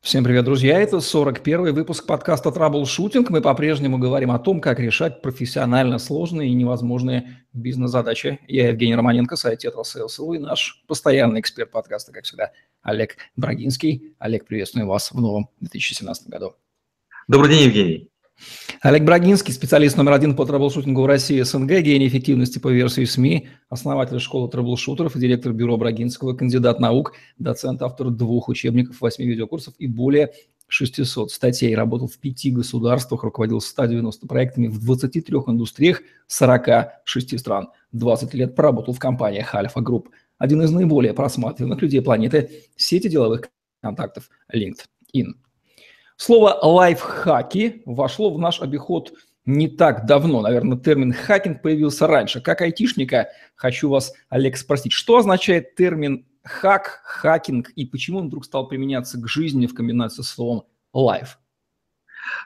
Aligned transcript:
Всем 0.00 0.22
привет, 0.22 0.44
друзья! 0.44 0.80
Это 0.80 0.98
41-й 0.98 1.72
выпуск 1.72 2.06
подкаста 2.06 2.52
«Траблшутинг». 2.52 3.30
Мы 3.30 3.42
по-прежнему 3.42 3.98
говорим 3.98 4.30
о 4.30 4.38
том, 4.38 4.60
как 4.60 4.78
решать 4.78 5.20
профессионально 5.20 5.98
сложные 5.98 6.50
и 6.50 6.54
невозможные 6.54 7.44
бизнес-задачи. 7.52 8.38
Я 8.46 8.68
Евгений 8.68 8.94
Романенко, 8.94 9.34
сайт 9.34 9.58
tetrasales.ru 9.58 10.34
и 10.34 10.38
наш 10.38 10.84
постоянный 10.86 11.40
эксперт 11.40 11.72
подкаста, 11.72 12.12
как 12.12 12.24
всегда, 12.24 12.52
Олег 12.80 13.16
Брагинский. 13.36 14.14
Олег, 14.20 14.46
приветствую 14.46 14.86
вас 14.86 15.10
в 15.10 15.20
новом 15.20 15.50
2017 15.60 16.28
году. 16.28 16.54
Добрый 17.26 17.50
день, 17.50 17.64
Евгений. 17.64 18.10
Олег 18.80 19.02
Брагинский, 19.02 19.52
специалист 19.52 19.96
номер 19.96 20.12
один 20.12 20.36
по 20.36 20.46
трэблшутингу 20.46 21.02
в 21.02 21.06
России 21.06 21.40
СНГ, 21.40 21.80
гений 21.80 22.06
эффективности 22.06 22.58
по 22.58 22.68
версии 22.68 23.04
СМИ, 23.04 23.48
основатель 23.68 24.20
школы 24.20 24.48
трэблшутеров 24.48 25.16
и 25.16 25.18
директор 25.18 25.52
бюро 25.52 25.76
Брагинского, 25.76 26.34
кандидат 26.34 26.78
наук, 26.78 27.14
доцент, 27.38 27.82
автор 27.82 28.10
двух 28.10 28.48
учебников, 28.48 29.00
восьми 29.00 29.26
видеокурсов 29.26 29.74
и 29.78 29.88
более 29.88 30.32
600 30.68 31.32
статей. 31.32 31.74
Работал 31.74 32.06
в 32.06 32.18
пяти 32.18 32.50
государствах, 32.50 33.24
руководил 33.24 33.60
190 33.60 34.26
проектами 34.28 34.68
в 34.68 34.78
23 34.84 35.22
индустриях 35.48 36.02
46 36.28 37.40
стран. 37.40 37.70
20 37.92 38.34
лет 38.34 38.54
проработал 38.54 38.94
в 38.94 38.98
компаниях 38.98 39.54
Альфа 39.54 39.80
Групп. 39.80 40.10
Один 40.36 40.62
из 40.62 40.70
наиболее 40.70 41.14
просматриваемых 41.14 41.82
людей 41.82 42.00
планеты 42.00 42.50
сети 42.76 43.08
деловых 43.08 43.48
контактов 43.80 44.28
LinkedIn. 44.54 45.34
Слово 46.18 46.58
«лайфхаки» 46.60 47.82
вошло 47.86 48.34
в 48.34 48.40
наш 48.40 48.60
обиход 48.60 49.12
не 49.46 49.68
так 49.68 50.04
давно. 50.04 50.42
Наверное, 50.42 50.76
термин 50.76 51.12
«хакинг» 51.12 51.62
появился 51.62 52.08
раньше. 52.08 52.40
Как 52.40 52.60
айтишника 52.60 53.28
хочу 53.54 53.88
вас, 53.88 54.12
Олег, 54.28 54.56
спросить, 54.56 54.90
что 54.90 55.18
означает 55.18 55.76
термин 55.76 56.26
«хак», 56.42 57.02
«хакинг» 57.04 57.70
и 57.70 57.86
почему 57.86 58.18
он 58.18 58.26
вдруг 58.26 58.44
стал 58.44 58.66
применяться 58.66 59.16
к 59.20 59.28
жизни 59.28 59.68
в 59.68 59.74
комбинации 59.74 60.22
с 60.22 60.28
словом 60.28 60.64
«лайф»? 60.92 61.38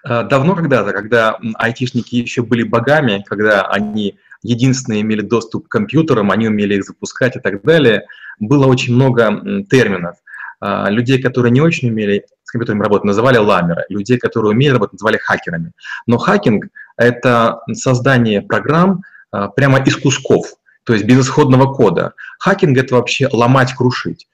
Э, 0.06 0.22
давно 0.22 0.54
когда-то, 0.54 0.92
когда 0.92 1.38
айтишники 1.54 2.16
еще 2.16 2.42
были 2.42 2.64
богами, 2.64 3.24
когда 3.26 3.66
они 3.68 4.18
единственные 4.42 5.00
имели 5.00 5.22
доступ 5.22 5.68
к 5.68 5.70
компьютерам, 5.70 6.30
они 6.30 6.46
умели 6.46 6.74
их 6.74 6.84
запускать 6.84 7.36
и 7.36 7.40
так 7.40 7.62
далее, 7.62 8.04
было 8.38 8.66
очень 8.66 8.94
много 8.94 9.64
терминов. 9.70 10.16
Э, 10.60 10.90
людей, 10.90 11.22
которые 11.22 11.52
не 11.52 11.62
очень 11.62 11.88
умели 11.88 12.26
с 12.52 12.58
компьютерами 12.58 12.82
работать, 12.82 13.04
называли 13.04 13.38
ламеры. 13.38 13.84
Людей, 13.88 14.18
которые 14.18 14.50
умели 14.50 14.72
работать, 14.72 14.92
называли 14.92 15.16
хакерами. 15.16 15.72
Но 16.06 16.18
хакинг— 16.18 16.66
это 16.98 17.60
создание 17.72 18.42
программ 18.42 19.02
а, 19.30 19.48
прямо 19.48 19.82
из 19.82 19.96
кусков, 19.96 20.52
то 20.84 20.92
есть 20.92 21.06
без 21.06 21.24
исходного 21.24 21.72
кода. 21.72 22.12
Хакинг— 22.38 22.76
это 22.78 22.96
вообще 22.96 23.28
ломать, 23.32 23.72
крушить. 23.72 24.28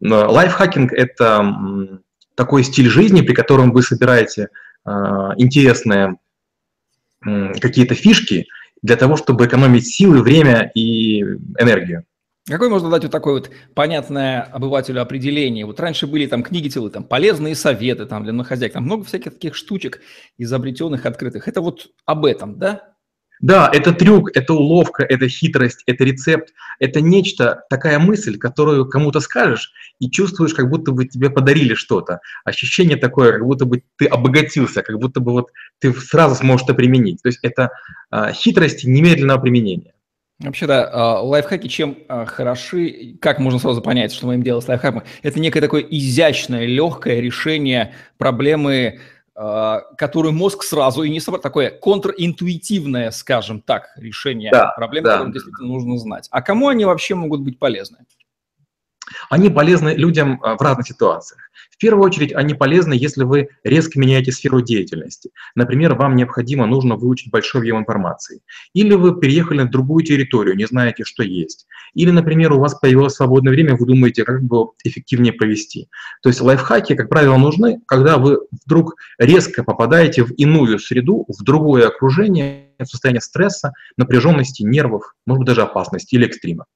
Лайфхакинг— 0.00 0.92
это 0.94 1.98
такой 2.36 2.62
стиль 2.62 2.88
жизни, 2.88 3.22
при 3.22 3.34
котором 3.34 3.72
вы 3.72 3.82
собираете 3.82 4.50
а, 4.84 5.32
интересные 5.36 6.16
какие-то 7.20 7.96
фишки 7.96 8.46
для 8.80 8.94
того, 8.94 9.16
чтобы 9.16 9.46
экономить 9.46 9.88
силы, 9.88 10.22
время 10.22 10.70
и 10.76 11.22
энергию. 11.58 12.04
Какое 12.48 12.70
можно 12.70 12.88
дать 12.88 13.02
вот 13.02 13.12
такое 13.12 13.34
вот 13.34 13.50
понятное 13.74 14.42
обывателю 14.42 15.02
определение? 15.02 15.66
Вот 15.66 15.78
раньше 15.80 16.06
были 16.06 16.26
там 16.26 16.42
книги 16.42 16.68
целые, 16.68 16.90
там 16.90 17.04
полезные 17.04 17.54
советы 17.54 18.06
там 18.06 18.24
для 18.24 18.42
хозяек, 18.42 18.72
там 18.72 18.84
много 18.84 19.04
всяких 19.04 19.34
таких 19.34 19.54
штучек 19.54 20.00
изобретенных, 20.38 21.04
открытых. 21.04 21.46
Это 21.46 21.60
вот 21.60 21.88
об 22.06 22.24
этом, 22.24 22.58
да? 22.58 22.94
Да, 23.40 23.70
это 23.72 23.92
трюк, 23.92 24.36
это 24.36 24.52
уловка, 24.52 25.04
это 25.04 25.28
хитрость, 25.28 25.84
это 25.86 26.02
рецепт, 26.02 26.52
это 26.80 27.00
нечто, 27.00 27.62
такая 27.70 28.00
мысль, 28.00 28.36
которую 28.36 28.88
кому-то 28.88 29.20
скажешь 29.20 29.70
и 30.00 30.10
чувствуешь, 30.10 30.54
как 30.54 30.68
будто 30.68 30.90
бы 30.90 31.06
тебе 31.06 31.30
подарили 31.30 31.74
что-то. 31.74 32.20
Ощущение 32.44 32.96
такое, 32.96 33.32
как 33.32 33.44
будто 33.44 33.64
бы 33.64 33.82
ты 33.96 34.06
обогатился, 34.06 34.82
как 34.82 34.98
будто 34.98 35.20
бы 35.20 35.32
вот 35.32 35.50
ты 35.78 35.92
сразу 35.92 36.34
сможешь 36.34 36.64
это 36.64 36.74
применить. 36.74 37.22
То 37.22 37.28
есть 37.28 37.38
это 37.42 37.70
э, 38.10 38.32
хитрость 38.32 38.84
немедленного 38.84 39.40
применения. 39.40 39.92
Вообще, 40.40 40.68
да, 40.68 40.88
а, 40.92 41.20
лайфхаки 41.20 41.66
чем 41.66 41.98
а, 42.08 42.24
хороши, 42.24 43.16
как 43.20 43.40
можно 43.40 43.58
сразу 43.58 43.82
понять, 43.82 44.12
что 44.12 44.28
мы 44.28 44.34
им 44.34 44.42
делаем 44.42 44.62
с 44.62 44.68
лайфхаком? 44.68 45.02
Это 45.22 45.40
некое 45.40 45.60
такое 45.60 45.82
изящное, 45.82 46.64
легкое 46.64 47.18
решение 47.18 47.92
проблемы, 48.18 49.00
а, 49.34 49.80
которую 49.96 50.32
мозг 50.32 50.62
сразу 50.62 51.02
и 51.02 51.10
не 51.10 51.18
собрал, 51.18 51.42
такое 51.42 51.70
контринтуитивное, 51.70 53.10
скажем 53.10 53.60
так, 53.60 53.88
решение 53.96 54.52
да, 54.52 54.72
проблемы, 54.76 55.06
да. 55.06 55.12
которую 55.14 55.32
действительно 55.32 55.68
нужно 55.68 55.98
знать. 55.98 56.28
А 56.30 56.40
кому 56.40 56.68
они 56.68 56.84
вообще 56.84 57.16
могут 57.16 57.40
быть 57.40 57.58
полезны? 57.58 57.98
Они 59.30 59.50
полезны 59.50 59.90
людям 59.90 60.38
в 60.40 60.60
разных 60.60 60.86
ситуациях. 60.86 61.40
В 61.70 61.80
первую 61.80 62.04
очередь 62.04 62.32
они 62.34 62.54
полезны, 62.54 62.92
если 62.92 63.22
вы 63.22 63.50
резко 63.62 64.00
меняете 64.00 64.32
сферу 64.32 64.60
деятельности. 64.60 65.30
Например, 65.54 65.94
вам 65.94 66.16
необходимо, 66.16 66.66
нужно 66.66 66.96
выучить 66.96 67.30
большой 67.30 67.60
объем 67.60 67.78
информации. 67.78 68.40
Или 68.74 68.94
вы 68.94 69.18
переехали 69.18 69.58
на 69.58 69.68
другую 69.68 70.04
территорию, 70.04 70.56
не 70.56 70.66
знаете, 70.66 71.04
что 71.04 71.22
есть. 71.22 71.66
Или, 71.94 72.10
например, 72.10 72.52
у 72.52 72.58
вас 72.58 72.74
появилось 72.74 73.14
свободное 73.14 73.52
время, 73.52 73.76
вы 73.76 73.86
думаете, 73.86 74.24
как 74.24 74.42
бы 74.42 74.70
эффективнее 74.82 75.32
провести. 75.32 75.88
То 76.22 76.30
есть 76.30 76.40
лайфхаки, 76.40 76.96
как 76.96 77.08
правило, 77.08 77.36
нужны, 77.36 77.80
когда 77.86 78.18
вы 78.18 78.40
вдруг 78.64 78.96
резко 79.18 79.62
попадаете 79.62 80.24
в 80.24 80.32
иную 80.32 80.78
среду, 80.80 81.26
в 81.28 81.44
другое 81.44 81.86
окружение, 81.86 82.70
в 82.78 82.86
состояние 82.86 83.20
стресса, 83.20 83.72
напряженности, 83.96 84.62
нервов, 84.62 85.14
может 85.26 85.40
быть, 85.40 85.46
даже 85.46 85.62
опасности 85.62 86.16
или 86.16 86.26
экстрима. 86.26 86.66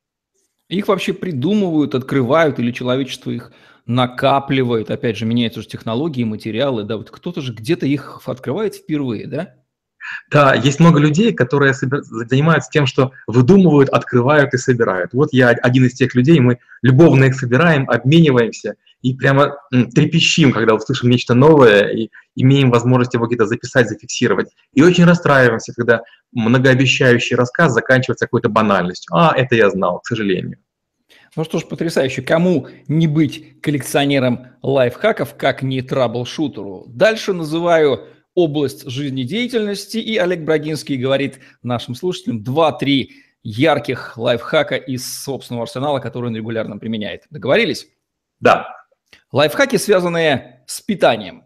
Их 0.72 0.88
вообще 0.88 1.12
придумывают, 1.12 1.94
открывают 1.94 2.59
или 2.59 2.72
человечество 2.72 3.31
их 3.31 3.53
накапливает, 3.84 4.91
опять 4.91 5.19
же, 5.19 5.27
меняются 5.27 5.60
уже 5.60 5.69
технологии, 5.69 6.25
материалы, 6.25 6.84
да, 6.84 6.97
вот 6.97 7.10
кто-то 7.10 7.43
же 7.43 7.53
где-то 7.53 7.84
их 7.87 8.22
открывает 8.27 8.75
впервые, 8.77 9.27
да? 9.27 9.55
Да, 10.31 10.55
есть 10.55 10.81
много 10.81 10.99
людей, 10.99 11.33
которые 11.33 11.75
занимаются 11.75 12.71
тем, 12.71 12.87
что 12.87 13.13
выдумывают, 13.27 13.91
открывают 13.91 14.55
и 14.55 14.59
собирают. 14.59 15.13
Вот 15.13 15.29
я 15.33 15.51
один 15.51 15.87
из 15.87 15.95
тех 15.95 16.15
людей, 16.15 16.41
мы 16.41 16.59
любовно 16.83 17.25
их 17.25 17.35
собираем, 17.35 17.89
обмениваемся 17.89 18.75
и 19.03 19.15
прямо 19.15 19.57
трепещим, 19.71 20.53
когда 20.53 20.75
услышим 20.75 21.11
нечто 21.11 21.35
новое 21.35 21.89
и 21.89 22.11
имеем 22.37 22.71
возможность 22.71 23.15
его 23.15 23.27
где-то 23.27 23.47
записать, 23.47 23.89
зафиксировать. 23.89 24.49
И 24.75 24.83
очень 24.83 25.05
расстраиваемся, 25.05 25.73
когда 25.75 26.03
многообещающий 26.33 27.37
рассказ 27.37 27.73
заканчивается 27.73 28.27
какой-то 28.27 28.49
банальностью. 28.49 29.15
А, 29.15 29.35
это 29.37 29.55
я 29.55 29.71
знал, 29.71 30.01
к 30.01 30.07
сожалению. 30.07 30.59
Ну 31.35 31.45
что 31.45 31.59
ж, 31.59 31.65
потрясающе. 31.67 32.23
Кому 32.23 32.69
не 32.89 33.07
быть 33.07 33.61
коллекционером 33.61 34.49
лайфхаков, 34.62 35.35
как 35.37 35.62
не 35.62 35.81
траблшутеру? 35.81 36.85
Дальше 36.89 37.33
называю 37.33 38.07
область 38.34 38.88
жизнедеятельности, 38.88 39.98
и 39.98 40.16
Олег 40.16 40.41
Брагинский 40.41 40.97
говорит 40.97 41.38
нашим 41.62 41.94
слушателям 41.94 42.43
2-3 42.43 43.09
ярких 43.43 44.16
лайфхака 44.16 44.76
из 44.76 45.22
собственного 45.22 45.65
арсенала, 45.65 45.98
который 45.98 46.26
он 46.26 46.37
регулярно 46.37 46.78
применяет. 46.78 47.25
Договорились? 47.31 47.88
Да. 48.41 48.69
Лайфхаки, 49.32 49.76
связанные 49.76 50.62
с 50.66 50.81
питанием. 50.81 51.44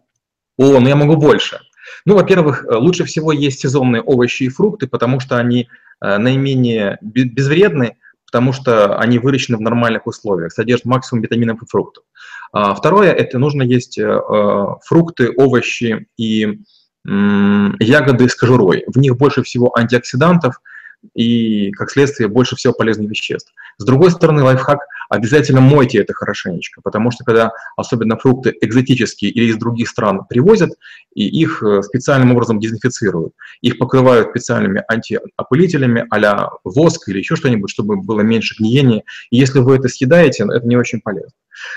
О, 0.57 0.79
ну 0.79 0.87
я 0.87 0.95
могу 0.95 1.15
больше. 1.15 1.59
Ну, 2.05 2.15
во-первых, 2.15 2.65
лучше 2.69 3.05
всего 3.05 3.31
есть 3.31 3.59
сезонные 3.59 4.01
овощи 4.01 4.43
и 4.43 4.49
фрукты, 4.49 4.87
потому 4.87 5.19
что 5.19 5.37
они 5.37 5.69
э, 6.01 6.17
наименее 6.17 6.97
безвредны, 7.01 7.97
потому 8.25 8.51
что 8.51 8.97
они 8.97 9.19
выращены 9.19 9.57
в 9.57 9.61
нормальных 9.61 10.05
условиях, 10.05 10.51
содержат 10.51 10.85
максимум 10.85 11.23
витаминов 11.23 11.63
и 11.63 11.65
фруктов. 11.65 12.03
А, 12.51 12.75
второе– 12.75 13.11
это 13.13 13.39
нужно 13.39 13.61
есть 13.63 13.97
э, 13.97 14.03
э, 14.03 14.65
фрукты, 14.85 15.31
овощи 15.35 16.07
и 16.17 16.59
ягоды 17.07 18.27
с 18.27 18.35
кожурой. 18.35 18.83
В 18.87 18.97
них 18.97 19.17
больше 19.17 19.43
всего 19.43 19.75
антиоксидантов– 19.77 20.61
и, 21.13 21.71
как 21.71 21.91
следствие, 21.91 22.27
больше 22.27 22.55
всего 22.55 22.73
полезных 22.73 23.09
веществ. 23.09 23.53
С 23.77 23.85
другой 23.85 24.11
стороны, 24.11 24.43
лайфхак– 24.43 24.79
обязательно 25.09 25.61
мойте 25.61 25.99
это 25.99 26.13
хорошенечко, 26.13 26.81
потому 26.81 27.11
что 27.11 27.23
когда 27.23 27.51
особенно 27.77 28.17
фрукты 28.17 28.53
экзотические 28.59 29.31
или 29.31 29.45
из 29.45 29.57
других 29.57 29.87
стран 29.87 30.25
привозят, 30.27 30.71
и 31.13 31.25
их 31.25 31.63
э, 31.63 31.81
специальным 31.83 32.31
образом 32.31 32.59
дезинфицируют, 32.59 33.33
их 33.61 33.77
покрывают 33.77 34.29
специальными 34.31 34.83
антиопылителями 34.87 36.05
а 36.09 36.49
воск 36.63 37.07
или 37.07 37.19
еще 37.19 37.35
что-нибудь, 37.35 37.69
чтобы 37.69 38.01
было 38.01 38.21
меньше 38.21 38.55
гниения. 38.59 39.03
И 39.29 39.37
если 39.37 39.59
вы 39.59 39.77
это 39.77 39.87
съедаете, 39.87 40.43
это 40.43 40.67
не 40.67 40.75
очень 40.75 40.99
полезно. 40.99 41.31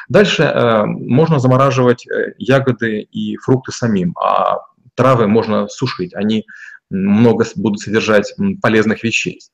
Дальше 0.08 0.43
э, 0.43 0.84
можно 0.87 1.38
замораживать 1.38 2.06
э, 2.06 2.32
ягоды 2.38 3.00
и 3.00 3.37
фрукты 3.37 3.72
самим, 3.72 4.14
а 4.19 4.58
травы 4.94 5.26
можно 5.26 5.69
сушить. 5.69 6.14
Они 6.14 6.46
много 6.90 7.44
будут 7.56 7.81
содержать 7.81 8.34
полезных 8.60 9.02
веществ. 9.04 9.52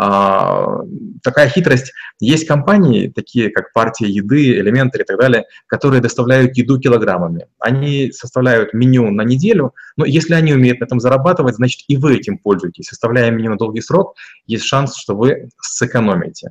А, 0.00 0.78
такая 1.24 1.48
хитрость. 1.48 1.92
Есть 2.20 2.46
компании, 2.46 3.08
такие 3.08 3.50
как 3.50 3.72
партия 3.72 4.06
еды, 4.06 4.52
элементы 4.58 5.00
и 5.00 5.04
так 5.04 5.18
далее, 5.18 5.46
которые 5.66 6.00
доставляют 6.00 6.56
еду 6.56 6.78
килограммами. 6.78 7.46
Они 7.58 8.12
составляют 8.12 8.72
меню 8.72 9.10
на 9.10 9.22
неделю, 9.22 9.74
но 9.96 10.04
если 10.04 10.34
они 10.34 10.54
умеют 10.54 10.78
на 10.78 10.84
этом 10.84 11.00
зарабатывать, 11.00 11.56
значит 11.56 11.80
и 11.88 11.96
вы 11.96 12.16
этим 12.16 12.38
пользуетесь. 12.38 12.86
Составляя 12.86 13.32
меню 13.32 13.50
на 13.50 13.56
долгий 13.56 13.80
срок, 13.80 14.14
есть 14.46 14.64
шанс, 14.64 14.96
что 14.96 15.16
вы 15.16 15.48
сэкономите. 15.60 16.50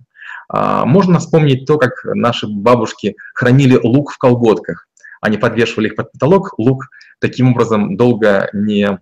А, 0.50 0.86
можно 0.86 1.20
вспомнить 1.20 1.66
то, 1.66 1.78
как 1.78 2.04
наши 2.04 2.48
бабушки 2.48 3.16
хранили 3.34 3.80
лук 3.82 4.12
в 4.12 4.18
колготках. 4.18 4.87
Они 5.28 5.38
подвешивали 5.38 5.88
их 5.88 5.96
под 5.96 6.12
потолок, 6.12 6.58
лук 6.58 6.90
таким 7.20 7.52
образом 7.52 7.98
долго 7.98 8.50
не, 8.54 9.00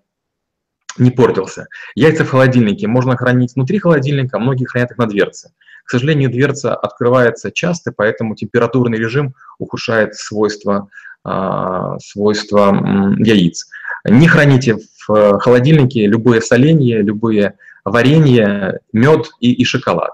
не 0.98 1.12
портился. 1.12 1.68
Яйца 1.96 2.26
в 2.26 2.30
холодильнике 2.30 2.88
можно 2.88 3.16
хранить 3.16 3.56
внутри 3.56 3.80
холодильника, 3.80 4.40
многие 4.40 4.66
хранят 4.66 4.92
их 4.92 4.98
на 4.98 5.08
дверце. 5.08 5.52
К 5.86 5.92
сожалению, 5.92 6.32
дверца 6.32 6.76
открывается 6.76 7.52
часто, 7.52 7.92
поэтому 7.96 8.36
температурный 8.36 8.98
режим 8.98 9.36
ухудшает 9.60 10.16
свойства, 10.16 10.90
а, 11.24 12.00
свойства 12.00 12.74
яиц. 13.20 13.68
Не 14.04 14.28
храните 14.28 14.78
в 15.08 15.40
холодильнике 15.40 16.08
любые 16.08 16.42
соленья, 16.42 17.02
любые 17.02 17.54
варенье, 17.84 18.80
мед 18.94 19.30
и, 19.40 19.54
и 19.54 19.64
шоколад. 19.64 20.14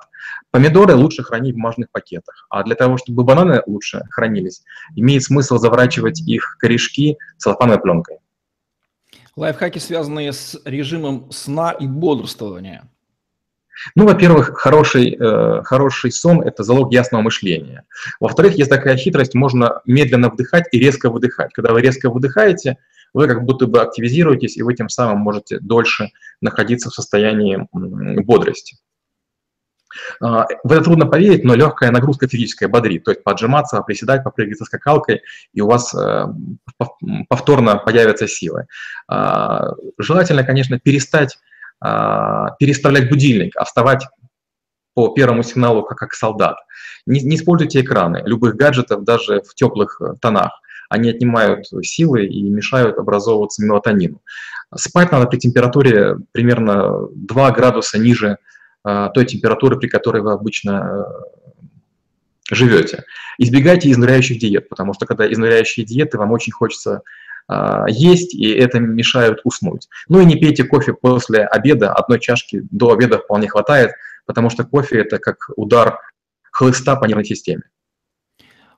Помидоры 0.51 0.95
лучше 0.95 1.24
хранить 1.24 1.53
в 1.53 1.56
бумажных 1.56 1.89
пакетах, 1.92 2.45
а 2.50 2.63
для 2.63 2.75
того, 2.75 2.98
чтобы 2.98 3.24
бананы 3.24 3.62
лучше 3.65 4.03
хранились, 4.12 4.63
имеет 4.95 5.24
смысл 5.24 5.57
заворачивать 5.57 6.19
их 6.27 6.57
корешки 6.59 7.18
целлофановой 7.38 7.81
пленкой. 7.81 8.18
Лайфхаки, 9.38 9.80
связанные 9.80 10.33
с 10.33 10.59
режимом 10.65 11.31
сна 11.31 11.71
и 11.71 11.88
бодрствования. 11.88 12.83
Ну, 13.95 14.06
во-первых, 14.06 14.57
хороший, 14.57 15.15
э, 15.15 15.63
хороший 15.63 16.12
сон– 16.12 16.42
это 16.44 16.63
залог 16.63 16.92
ясного 16.92 17.21
мышления. 17.21 17.86
Во-вторых, 18.19 18.56
есть 18.56 18.69
такая 18.69 18.97
хитрость, 18.97 19.33
можно 19.33 19.81
медленно 19.86 20.30
вдыхать 20.30 20.65
и 20.74 20.80
резко 20.80 21.09
выдыхать. 21.09 21.54
Когда 21.54 21.71
вы 21.71 21.81
резко 21.81 22.09
выдыхаете, 22.09 22.77
вы 23.13 23.27
как 23.27 23.44
будто 23.44 23.68
бы 23.68 23.81
активизируетесь, 23.81 24.57
и 24.57 24.63
вы 24.63 24.75
тем 24.75 24.89
самым 24.89 25.19
можете 25.19 25.59
дольше 25.59 26.12
находиться 26.42 26.89
в 26.89 26.94
состоянии 26.94 27.68
бодрости. 27.71 28.77
А, 30.19 30.45
в 30.63 30.71
это 30.71 30.83
трудно 30.83 31.05
поверить, 31.05 31.43
но 31.43 31.55
легкая 31.55 31.91
нагрузка 31.91 32.27
физическая 32.27 32.69
бодрит. 32.69 33.03
То 33.03 33.11
есть 33.11 33.23
поджиматься, 33.23 33.81
приседать, 33.81 34.23
попрыгать 34.23 34.57
со 34.57 34.65
скакалкой, 34.65 35.21
и 35.53 35.61
у 35.61 35.67
вас 35.67 35.93
э, 35.93 36.25
повторно 37.29 37.77
появятся 37.77 38.27
силы. 38.27 38.67
А, 39.07 39.73
желательно, 39.97 40.43
конечно, 40.43 40.79
перестать 40.79 41.38
а, 41.81 42.51
переставлять 42.59 43.09
будильник, 43.09 43.53
а 43.57 43.65
вставать 43.65 44.05
по 44.93 45.09
первому 45.09 45.41
сигналу, 45.41 45.81
как, 45.83 45.97
как 45.97 46.13
солдат. 46.13 46.57
Не, 47.07 47.21
не 47.21 47.37
используйте 47.37 47.81
экраны 47.81 48.21
любых 48.25 48.55
гаджетов, 48.55 49.03
даже 49.03 49.41
в 49.41 49.55
теплых 49.55 49.99
э, 49.99 50.13
тонах. 50.21 50.51
Они 50.89 51.09
отнимают 51.09 51.67
силы 51.81 52.25
и 52.25 52.49
мешают 52.49 52.97
образовываться 52.97 53.63
мелатонину. 53.63 54.21
Спать 54.75 55.11
надо 55.11 55.25
при 55.25 55.37
температуре 55.37 56.17
примерно 56.33 57.07
2 57.15 57.51
градуса 57.51 57.97
ниже 57.97 58.37
той 58.83 59.25
температуры, 59.25 59.78
при 59.78 59.88
которой 59.88 60.22
вы 60.22 60.31
обычно 60.31 61.06
э, 61.06 61.66
живете. 62.51 63.04
Избегайте 63.38 63.92
изнуряющих 63.92 64.39
диет, 64.39 64.69
потому 64.69 64.94
что 64.94 65.06
когда 65.06 65.31
изнуряющие 65.31 65.86
диеты, 65.86 66.18
вам 66.18 66.31
очень 66.31 66.51
хочется 66.51 67.01
а, 67.48 67.86
есть, 67.89 68.33
и 68.33 68.50
это 68.50 68.80
мешает 68.80 69.42
уснуть. 69.44 69.89
Ну 70.07 70.22
и 70.22 70.25
не 70.25 70.36
пейте 70.36 70.63
кофе 70.63 70.94
после 70.94 71.45
обеда, 71.45 71.94
одной 71.94 72.19
чашки 72.19 72.63
до 72.72 72.94
обеда 72.94 73.19
вполне 73.19 73.50
хватает, 73.50 73.92
потому 74.25 74.50
что 74.50 74.63
кофе– 74.63 75.00
это 75.01 75.18
как 75.19 75.50
удар 75.57 76.00
хлыста 76.51 76.95
по 76.95 77.06
нервной 77.06 77.25
системе. 77.25 77.63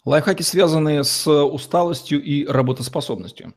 Лайфхаки, 0.06 0.42
связанные 0.42 1.04
с 1.04 1.28
усталостью 1.32 2.22
и 2.22 2.46
работоспособностью. 2.46 3.54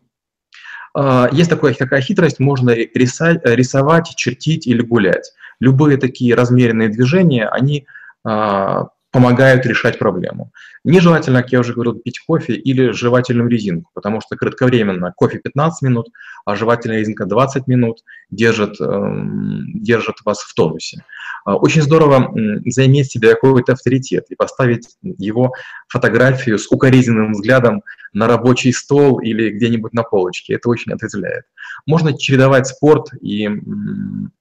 А, 0.95 1.29
есть 1.33 1.51
такая, 1.51 1.75
такая 1.75 2.03
хитрость, 2.03 2.39
можно 2.39 2.71
рисовать, 2.71 3.41
рисовать, 3.45 4.15
чертить 4.17 4.67
или 4.67 4.83
гулять. 4.83 5.33
Любые 5.61 5.97
такие 5.99 6.35
размеренные 6.35 6.89
движения, 6.89 7.49
они 7.49 7.87
а, 8.25 8.89
помогают 9.17 9.65
решать 9.65 9.99
проблему. 9.99 10.53
Нежелательно, 10.85 11.43
как 11.43 11.51
я 11.51 11.61
уже 11.61 11.73
говорил, 11.73 11.95
пить 11.95 12.19
кофе 12.19 12.53
или 12.53 12.91
жевательную 12.91 13.49
резинку, 13.49 13.91
потому 13.95 14.21
что 14.21 14.37
кратковременно 14.37 15.11
кофе 15.17 15.39
15 15.39 15.81
минут, 15.89 16.09
а 16.45 16.55
жевательная 16.55 16.99
резинка 16.99 17.25
20 17.25 17.67
минут 17.67 18.01
держит, 18.31 18.79
эм, 18.79 19.73
держит 19.73 20.17
вас 20.27 20.41
в 20.41 20.53
тонусе. 20.53 21.03
А, 21.47 21.57
очень 21.57 21.81
здорово 21.81 22.31
заиметь 22.67 23.11
себе 23.11 23.31
какой-то 23.31 23.73
авторитет 23.73 24.27
и 24.29 24.35
поставить 24.35 24.97
его 25.03 25.55
фотографию 25.89 26.59
с 26.59 26.71
укоризненным 26.71 27.33
взглядом 27.33 27.83
на 28.13 28.27
рабочий 28.27 28.73
стол 28.73 29.21
или 29.21 29.51
где-нибудь 29.51 29.95
на 29.95 30.03
полочке. 30.03 30.57
Это 30.57 30.69
очень 30.69 30.93
отрезвляет. 30.93 31.45
Можно 31.87 32.19
чередовать 32.19 32.67
спорт 32.67 33.07
и, 33.23 33.49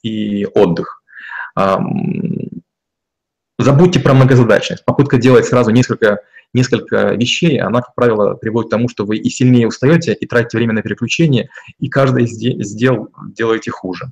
и 0.03 0.45
отдых 0.53 1.01
Забудьте 3.57 3.99
про 3.99 4.13
многозадачность. 4.13 4.83
Попытка 4.83 5.17
делать 5.17 5.45
сразу 5.45 5.71
несколько, 5.71 6.19
несколько 6.53 7.13
вещей, 7.13 7.59
она, 7.59 7.81
как 7.81 7.95
правило, 7.95 8.33
приводит 8.33 8.67
к 8.67 8.71
тому, 8.71 8.89
что 8.89 9.05
вы 9.05 9.17
и 9.17 9.29
сильнее 9.29 9.67
устаете, 9.67 10.13
и 10.13 10.25
тратите 10.27 10.57
время 10.57 10.73
на 10.73 10.81
переключение, 10.81 11.49
и 11.79 11.87
каждый 11.87 12.25
из 12.25 12.73
дел 12.75 13.09
делаете 13.33 13.71
хуже. 13.71 14.11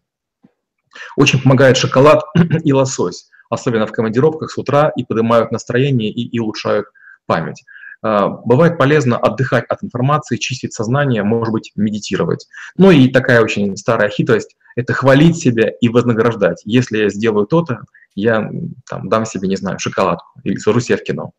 Очень 1.18 1.42
помогает 1.42 1.76
шоколад 1.76 2.24
и 2.64 2.72
лосось, 2.72 3.30
особенно 3.50 3.86
в 3.86 3.92
командировках 3.92 4.50
с 4.50 4.58
утра, 4.58 4.94
и 4.96 5.04
поднимают 5.04 5.52
настроение, 5.52 6.10
и, 6.10 6.22
и 6.22 6.40
улучшают 6.40 6.88
память. 7.26 7.64
А, 8.02 8.30
бывает 8.30 8.78
полезно 8.78 9.18
отдыхать 9.18 9.66
от 9.68 9.84
информации, 9.84 10.38
чистить 10.38 10.74
сознание, 10.74 11.24
может 11.24 11.52
быть, 11.52 11.74
медитировать. 11.76 12.48
Ну 12.78 12.92
и 12.92 13.10
такая 13.10 13.42
очень 13.42 13.76
старая 13.76 14.10
хитрость– 14.10 14.56
это 14.76 14.94
хвалить 14.94 15.38
себя 15.38 15.70
и 15.70 15.90
вознаграждать. 15.90 16.62
Если 16.66 16.98
я 16.98 17.10
сделаю 17.10 17.46
то-то, 17.46 17.82
я 18.16 18.50
там, 18.90 19.10
дам 19.10 19.26
себе, 19.26 19.48
не 19.48 19.56
знаю, 19.56 19.80
шоколадку 19.80 20.40
или 20.44 20.56
сажу 20.58 20.80
себя 20.80 20.98
в 20.98 21.04
кино. 21.04 21.32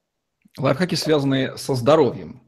Лайфхаки, 0.58 0.94
связанные 0.94 1.56
со 1.56 1.74
здоровьем. 1.74 2.40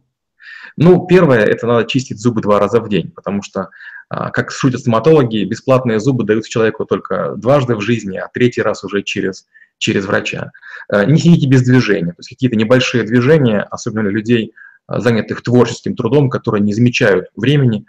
Ну, 0.76 1.06
первое, 1.06 1.44
это 1.44 1.66
надо 1.66 1.88
чистить 1.88 2.20
зубы 2.20 2.42
два 2.42 2.58
раза 2.58 2.80
в 2.80 2.88
день, 2.88 3.10
потому 3.10 3.42
что, 3.42 3.70
а, 4.08 4.30
как 4.30 4.50
шутят 4.50 4.80
стоматологи, 4.80 5.44
бесплатные 5.44 6.00
зубы 6.00 6.24
даются 6.24 6.50
человеку 6.50 6.84
только 6.84 7.34
дважды 7.36 7.74
в 7.74 7.80
жизни, 7.80 8.18
а 8.18 8.28
третий 8.28 8.62
раз 8.62 8.84
уже 8.84 9.02
через, 9.02 9.46
через 9.78 10.04
врача. 10.04 10.52
А, 10.88 11.04
не 11.04 11.18
сидите 11.18 11.48
без 11.48 11.62
движения, 11.62 12.12
то 12.12 12.18
есть 12.18 12.28
какие-то 12.28 12.56
небольшие 12.56 13.04
движения, 13.04 13.62
особенно 13.62 14.02
для 14.02 14.12
людей, 14.12 14.52
а, 14.86 15.00
занятых 15.00 15.42
творческим 15.42 15.96
трудом, 15.96 16.28
которые 16.28 16.62
не 16.62 16.74
замечают 16.74 17.28
времени, 17.34 17.86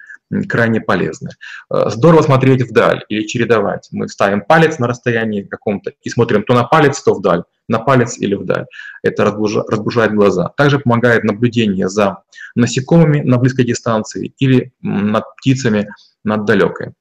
крайне 0.48 0.82
полезны. 0.82 1.32
Э, 1.72 1.90
здорово 1.90 2.22
смотреть 2.22 2.70
вдаль 2.70 3.04
или 3.10 3.26
чередовать. 3.26 3.88
Мы 3.92 4.08
ставим 4.08 4.42
палец 4.42 4.80
на 4.80 4.88
расстоянии 4.88 5.44
каком-то 5.44 5.94
и 6.02 6.10
смотрим 6.10 6.44
то 6.44 6.54
на 6.54 6.64
палец, 6.64 7.02
то 7.02 7.14
вдаль, 7.14 7.44
на 7.68 7.80
палец 7.80 8.18
или 8.18 8.36
вдаль. 8.36 8.66
Это 9.04 9.26
разбужает 9.26 10.14
глаза. 10.14 10.50
Также 10.58 10.80
помогает 10.80 11.24
наблюдение 11.24 11.90
за 11.90 12.24
насекомыми 12.56 13.22
на 13.22 13.38
близкой 13.38 13.66
дистанции 13.66 14.34
или 14.40 14.74
над 14.82 15.24
птицами 15.38 15.90
над 16.24 16.46
далекой. 16.46 16.94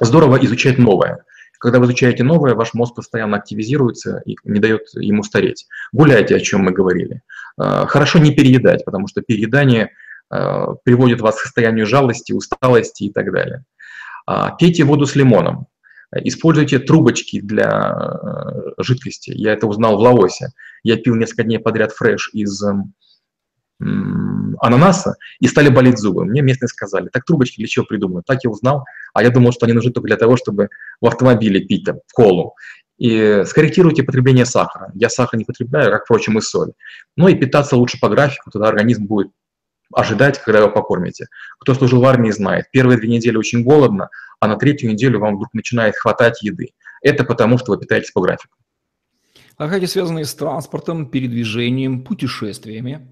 Здорово 0.00 0.36
изучать 0.44 0.78
новое. 0.78 1.24
Когда 1.58 1.78
вы 1.78 1.84
изучаете 1.86 2.24
новое, 2.24 2.54
ваш 2.54 2.74
мозг 2.74 2.96
постоянно 2.96 3.36
активизируется 3.36 4.20
и 4.26 4.36
не 4.44 4.58
дает 4.58 4.82
ему 4.94 5.22
стареть. 5.22 5.66
Гуляйте, 5.92 6.34
о 6.34 6.40
чем 6.40 6.62
мы 6.62 6.72
говорили. 6.72 7.22
Э, 7.60 7.86
хорошо 7.86 8.18
не 8.18 8.32
переедать, 8.32 8.84
потому 8.84 9.08
что 9.08 9.22
переедание– 9.22 9.90
приводит 10.84 11.20
вас 11.20 11.36
к 11.36 11.40
состоянию 11.40 11.86
жалости, 11.86 12.32
усталости 12.32 13.04
и 13.04 13.12
так 13.12 13.32
далее. 13.32 13.64
А, 14.26 14.50
пейте 14.52 14.84
воду 14.84 15.06
с 15.06 15.14
лимоном. 15.14 15.66
Используйте 16.14 16.78
трубочки 16.78 17.40
для 17.40 17.94
э, 17.94 18.82
жидкости. 18.82 19.30
Я 19.34 19.54
это 19.54 19.66
узнал 19.66 19.96
в 19.96 20.00
Лаосе. 20.00 20.48
Я 20.82 20.96
пил 20.96 21.14
несколько 21.14 21.44
дней 21.44 21.58
подряд 21.58 21.92
фреш 21.92 22.30
из 22.34 22.62
ананаса, 24.60 25.16
и 25.40 25.48
стали 25.48 25.68
болеть 25.68 25.98
зубы. 25.98 26.24
Мне 26.24 26.42
местные 26.42 26.68
сказали, 26.68 27.08
так 27.08 27.24
трубочки 27.24 27.56
для 27.56 27.66
чего 27.66 27.84
придумают? 27.84 28.26
Так 28.26 28.44
я 28.44 28.50
узнал, 28.50 28.84
а 29.12 29.22
я 29.22 29.30
думал, 29.30 29.52
что 29.52 29.66
они 29.66 29.72
нужны 29.72 29.90
только 29.90 30.06
для 30.06 30.16
того, 30.16 30.36
чтобы 30.36 30.68
в 31.00 31.06
автомобиле 31.06 31.60
пить 31.60 31.84
там, 31.84 31.96
колу. 32.12 32.54
И 32.98 33.42
скорректируйте 33.46 34.04
потребление 34.04 34.44
сахара. 34.44 34.92
Я 34.94 35.08
сахар 35.08 35.38
не 35.38 35.44
потребляю, 35.44 35.90
как, 35.90 36.04
впрочем, 36.04 36.38
и 36.38 36.40
соль. 36.40 36.72
Ну 37.16 37.26
и 37.26 37.34
питаться 37.34 37.76
лучше 37.76 37.98
по 37.98 38.08
графику, 38.08 38.50
тогда 38.50 38.68
организм 38.68 39.06
будет 39.06 39.32
ожидать, 39.94 40.40
когда 40.42 40.60
его 40.60 40.70
покормите. 40.70 41.26
Кто 41.58 41.74
служил 41.74 42.00
в 42.00 42.04
армии, 42.04 42.30
знает, 42.30 42.70
первые 42.70 42.98
две 42.98 43.08
недели 43.08 43.36
очень 43.36 43.62
голодно, 43.62 44.08
а 44.40 44.48
на 44.48 44.56
третью 44.56 44.90
неделю 44.90 45.20
вам 45.20 45.36
вдруг 45.36 45.54
начинает 45.54 45.96
хватать 45.96 46.42
еды. 46.42 46.70
Это 47.02 47.24
потому, 47.24 47.58
что 47.58 47.72
вы 47.72 47.78
питаетесь 47.78 48.10
по 48.10 48.20
графику. 48.20 48.56
Лайфхаки, 49.58 49.86
связанные 49.86 50.24
с 50.24 50.34
транспортом, 50.34 51.06
передвижением, 51.06 52.04
путешествиями. 52.04 53.08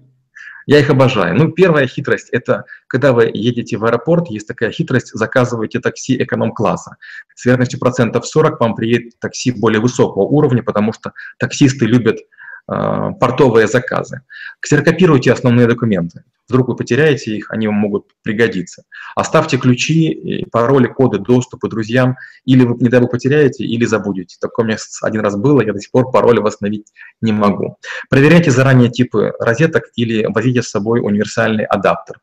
Я 0.65 0.79
их 0.79 0.89
обожаю. 0.89 1.35
Ну, 1.35 1.51
первая 1.51 1.87
хитрость– 1.87 2.29
это 2.31 2.65
когда 2.87 3.13
вы 3.13 3.31
едете 3.33 3.77
в 3.77 3.85
аэропорт, 3.85 4.29
есть 4.29 4.47
такая 4.47 4.71
хитрость, 4.71 5.11
заказываете 5.13 5.79
такси 5.79 6.21
эконом-класса. 6.21 6.97
С 7.35 7.45
вероятностью 7.45 7.79
процентов 7.79 8.27
40 8.27 8.59
вам 8.59 8.75
приедет 8.75 9.19
такси 9.19 9.51
более 9.51 9.81
высокого 9.81 10.23
уровня, 10.23 10.61
потому 10.61 10.93
что 10.93 11.13
таксисты 11.39 11.85
любят 11.85 12.19
портовые 12.65 13.67
заказы. 13.67 14.21
Ксерокопируйте 14.59 15.31
основные 15.31 15.67
документы. 15.67 16.23
Вдруг 16.49 16.67
вы 16.67 16.75
потеряете 16.75 17.37
их, 17.37 17.49
они 17.49 17.67
вам 17.67 17.77
могут 17.77 18.07
пригодиться. 18.23 18.83
Оставьте 19.15 19.57
ключи, 19.57 20.45
пароли, 20.51 20.87
коды 20.87 21.17
доступа 21.17 21.69
друзьям, 21.69 22.17
или 22.43 22.65
вы, 22.65 22.75
не 22.77 22.89
дай 22.89 22.99
бог, 22.99 23.11
потеряете, 23.11 23.63
или 23.63 23.85
забудете. 23.85 24.35
Такое 24.41 24.65
у 24.65 24.67
меня 24.67 24.77
один 25.01 25.21
раз 25.21 25.37
было, 25.37 25.61
я 25.61 25.71
до 25.71 25.79
сих 25.79 25.91
пор 25.91 26.11
пароли 26.11 26.39
восстановить 26.39 26.91
не 27.21 27.31
могу. 27.31 27.77
Проверяйте 28.09 28.51
заранее 28.51 28.89
типы 28.89 29.31
розеток 29.39 29.85
или 29.95 30.25
возите 30.25 30.61
с 30.61 30.69
собой 30.69 30.99
универсальный 30.99 31.63
адаптер. 31.63 32.19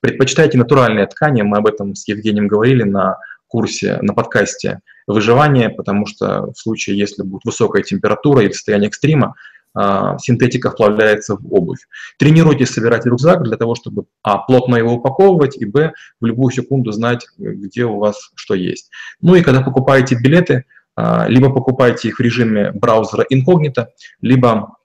Предпочитайте 0.00 0.58
натуральные 0.58 1.08
ткани, 1.08 1.42
мы 1.42 1.58
об 1.58 1.66
этом 1.66 1.96
с 1.96 2.06
Евгением 2.06 2.46
говорили 2.46 2.84
на 2.84 3.18
курсе, 3.48 3.98
на 4.00 4.14
подкасте 4.14 4.78
выживания, 5.08 5.70
потому 5.70 6.06
что 6.06 6.52
в 6.52 6.54
случае, 6.56 6.98
если 6.98 7.22
будет 7.24 7.44
высокая 7.44 7.82
температура 7.82 8.42
или 8.42 8.52
состояние 8.52 8.88
экстрима, 8.88 9.34
синтетика 9.74 10.70
вплавляется 10.70 11.36
в 11.36 11.52
обувь. 11.52 11.86
Тренируйтесь 12.18 12.70
собирать 12.70 13.06
рюкзак 13.06 13.42
для 13.42 13.56
того, 13.56 13.74
чтобы 13.74 14.04
а, 14.22 14.38
плотно 14.38 14.76
его 14.76 14.94
упаковывать, 14.94 15.56
и 15.56 15.64
б, 15.64 15.92
в 16.20 16.26
любую 16.26 16.52
секунду 16.52 16.92
знать, 16.92 17.26
где 17.38 17.84
у 17.84 17.98
вас 17.98 18.30
что 18.34 18.54
есть. 18.54 18.90
Ну 19.20 19.34
и 19.34 19.42
когда 19.42 19.62
покупаете 19.62 20.16
билеты, 20.16 20.64
а, 20.94 21.26
либо 21.26 21.52
покупайте 21.52 22.08
их 22.08 22.18
в 22.18 22.20
режиме 22.20 22.72
браузера 22.72 23.24
инкогнито, 23.28 23.90
либо 24.20 24.76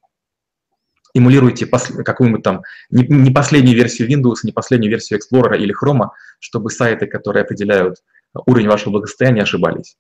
эмулируйте 1.14 1.66
какую-нибудь 1.66 2.44
там 2.44 2.62
не 2.90 3.32
последнюю 3.32 3.76
версию 3.76 4.10
Windows, 4.10 4.38
не 4.44 4.52
последнюю 4.52 4.92
версию 4.92 5.20
Explorer 5.20 5.58
или 5.58 5.74
Chrome, 5.74 6.10
чтобы 6.40 6.70
сайты, 6.70 7.08
которые 7.08 7.44
определяют 7.44 7.98
уровень 8.46 8.68
вашего 8.68 8.92
благосостояния, 8.92 9.42
ошибались. 9.42 9.98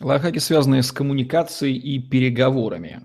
Лайфхаки, 0.00 0.38
связанные 0.38 0.82
с 0.82 0.92
коммуникацией 0.92 1.76
и 1.76 1.98
переговорами. 1.98 3.02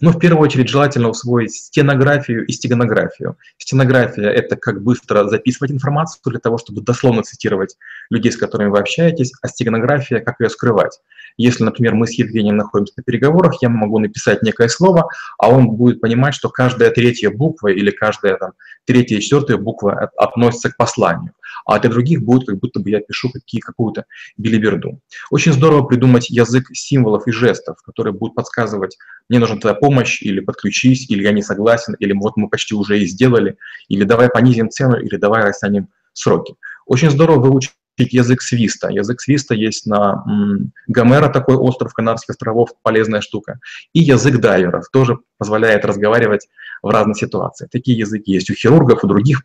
Но 0.00 0.10
в 0.10 0.18
первую 0.18 0.42
очередь 0.42 0.68
желательно 0.68 1.08
усвоить 1.08 1.54
стенографию 1.54 2.46
и 2.46 2.52
стегнографию. 2.52 3.36
Стенография– 3.58 4.28
это 4.30 4.56
как 4.56 4.82
быстро 4.82 5.28
записывать 5.28 5.70
информацию 5.70 6.20
для 6.26 6.40
того, 6.40 6.58
чтобы 6.58 6.82
дословно 6.82 7.22
цитировать 7.22 7.76
людей, 8.10 8.32
с 8.32 8.36
которыми 8.36 8.70
вы 8.70 8.78
общаетесь, 8.78 9.32
а 9.42 9.48
стегнография– 9.48 10.20
как 10.24 10.40
ее 10.40 10.50
скрывать. 10.50 11.00
Если, 11.36 11.64
например, 11.64 11.94
мы 11.94 12.06
с 12.06 12.12
Евгением 12.12 12.56
находимся 12.56 12.94
на 12.96 13.02
переговорах, 13.02 13.60
я 13.60 13.68
могу 13.68 13.98
написать 13.98 14.42
некое 14.42 14.68
слово, 14.68 15.08
а 15.38 15.50
он 15.50 15.70
будет 15.70 16.00
понимать, 16.00 16.34
что 16.34 16.48
каждая 16.48 16.90
третья 16.90 17.30
буква 17.30 17.68
или 17.68 17.90
каждая 17.90 18.36
там, 18.36 18.52
третья 18.84 19.16
и 19.16 19.20
четвертая 19.20 19.56
буква 19.56 20.10
относится 20.16 20.70
к 20.70 20.76
посланию 20.76 21.32
а 21.64 21.78
для 21.78 21.90
других 21.90 22.22
будет 22.22 22.46
как 22.46 22.58
будто 22.58 22.80
бы 22.80 22.90
я 22.90 23.00
пишу 23.00 23.30
какие, 23.30 23.60
какую-то 23.60 24.04
билиберду. 24.36 25.00
Очень 25.30 25.52
здорово 25.52 25.84
придумать 25.84 26.30
язык 26.30 26.68
символов 26.72 27.26
и 27.26 27.32
жестов, 27.32 27.78
который 27.82 28.12
будет 28.12 28.34
подсказывать, 28.34 28.96
мне 29.28 29.38
нужна 29.38 29.56
твоя 29.56 29.74
помощь, 29.84 30.22
или 30.22 30.40
подключись, 30.40 31.10
или 31.10 31.22
я 31.22 31.32
не 31.32 31.42
согласен, 31.42 31.94
или 31.98 32.14
вот 32.14 32.38
мы 32.38 32.48
почти 32.48 32.74
уже 32.74 33.00
и 33.00 33.06
сделали, 33.06 33.56
или 33.88 34.04
давай 34.04 34.30
понизим 34.30 34.70
цену, 34.70 34.98
или 34.98 35.16
давай 35.16 35.42
растянем 35.42 35.88
сроки. 36.14 36.54
Очень 36.86 37.10
здорово 37.10 37.38
выучить 37.38 37.74
язык 37.98 38.40
свиста. 38.40 38.88
Язык 38.88 39.20
свиста 39.20 39.54
есть 39.54 39.84
на 39.86 40.24
м, 40.26 40.72
Гомера, 40.86 41.28
такой 41.28 41.56
остров 41.56 41.92
Канарских 41.92 42.30
островов, 42.30 42.70
полезная 42.82 43.20
штука. 43.20 43.58
И 43.92 44.00
язык 44.00 44.38
дайверов 44.38 44.86
тоже 44.90 45.18
позволяет 45.36 45.84
разговаривать 45.84 46.48
в 46.82 46.88
разных 46.88 47.18
ситуациях. 47.18 47.70
Такие 47.70 47.98
языки 47.98 48.32
есть 48.32 48.48
у 48.50 48.54
хирургов, 48.54 49.04
у 49.04 49.06
других 49.06 49.42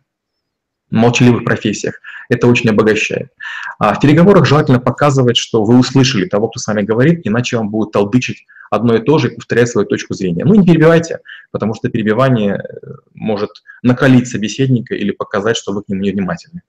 молчаливых 0.90 1.44
профессиях. 1.44 2.00
Это 2.28 2.46
очень 2.46 2.70
обогащает. 2.70 3.32
А 3.78 3.94
в 3.94 4.00
переговорах 4.00 4.46
желательно 4.46 4.80
показывать, 4.80 5.36
что 5.36 5.64
вы 5.64 5.78
услышали 5.78 6.26
того, 6.26 6.48
кто 6.48 6.58
с 6.60 6.66
вами 6.66 6.82
говорит, 6.82 7.20
иначе 7.24 7.56
вам 7.56 7.70
будет 7.70 7.92
толдычить 7.92 8.46
одно 8.70 8.94
и 8.96 9.02
то 9.02 9.18
же 9.18 9.28
и 9.28 9.34
повторять 9.34 9.68
свою 9.68 9.86
точку 9.86 10.14
зрения. 10.14 10.44
Ну, 10.44 10.54
не 10.54 10.66
перебивайте, 10.66 11.20
потому 11.50 11.74
что 11.74 11.88
перебивание 11.88 12.54
э, 12.54 12.86
может 13.14 13.50
накалить 13.82 14.28
собеседника 14.28 14.94
или 14.94 15.10
показать, 15.10 15.56
что 15.56 15.72
вы 15.72 15.82
к 15.82 15.88
нему 15.88 16.02
невнимательны. 16.02 16.62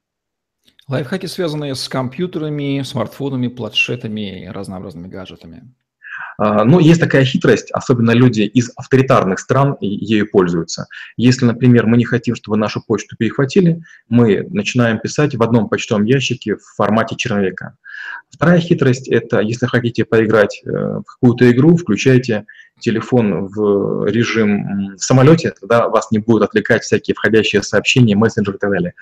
Лайфхаки, 0.88 1.28
связанные 1.28 1.76
с 1.76 1.88
компьютерами, 1.88 2.82
смартфонами, 2.82 3.48
планшетами 3.48 4.44
и 4.44 4.48
разнообразными 4.48 5.08
гаджетами. 5.08 5.74
А, 6.44 6.64
ну, 6.66 6.80
есть 6.80 7.00
такая 7.00 7.24
хитрость, 7.24 7.70
особенно 7.70 8.10
люди 8.12 8.42
из 8.42 8.72
авторитарных 8.76 9.38
стран 9.38 9.78
ею 9.80 10.28
пользуются. 10.28 10.88
Если, 11.16 11.46
например, 11.46 11.86
мы 11.86 11.98
не 11.98 12.04
хотим, 12.04 12.34
чтобы 12.34 12.58
нашу 12.58 12.82
почту 12.82 13.16
перехватили, 13.16 13.84
мы 14.10 14.48
начинаем 14.50 14.98
писать 14.98 15.36
в 15.36 15.44
одном 15.44 15.70
почтовом 15.70 16.06
ящике 16.06 16.56
в 16.56 16.64
формате 16.76 17.16
черновика. 17.16 17.76
Вторая 18.32 18.60
хитрость– 18.60 19.08
это, 19.10 19.42
если 19.42 19.68
хотите 19.68 20.04
поиграть 20.04 20.64
э, 20.66 20.70
в 20.72 21.04
какую-то 21.04 21.52
игру, 21.52 21.78
включайте 21.78 22.46
телефон 22.80 23.46
в 23.46 24.08
режим 24.10 24.96
в 24.96 25.04
самолете, 25.04 25.54
тогда 25.60 25.90
вас 25.90 26.10
не 26.10 26.18
будут 26.18 26.50
отвлекать 26.50 26.82
всякие 26.82 27.14
входящие 27.14 27.62
сообщения, 27.62 28.16
мессенджеры 28.16 28.58
и 28.58 28.60
так 28.60 28.72
далее. 28.72 28.94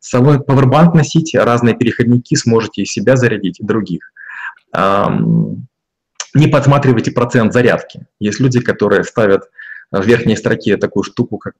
С 0.00 0.08
собой 0.08 0.38
Powerbank 0.38 0.96
носите, 0.96 1.44
разные 1.44 1.76
переходники 1.76 2.34
сможете 2.34 2.82
и 2.82 2.86
себя 2.86 3.14
зарядить, 3.14 3.60
и 3.60 3.64
других 3.64 4.12
не 6.34 6.46
подсматривайте 6.46 7.10
процент 7.10 7.52
зарядки. 7.52 8.06
Есть 8.18 8.40
люди, 8.40 8.60
которые 8.60 9.04
ставят 9.04 9.50
в 9.90 10.04
верхней 10.04 10.36
строке 10.36 10.76
такую 10.76 11.04
штуку, 11.04 11.38
как 11.38 11.54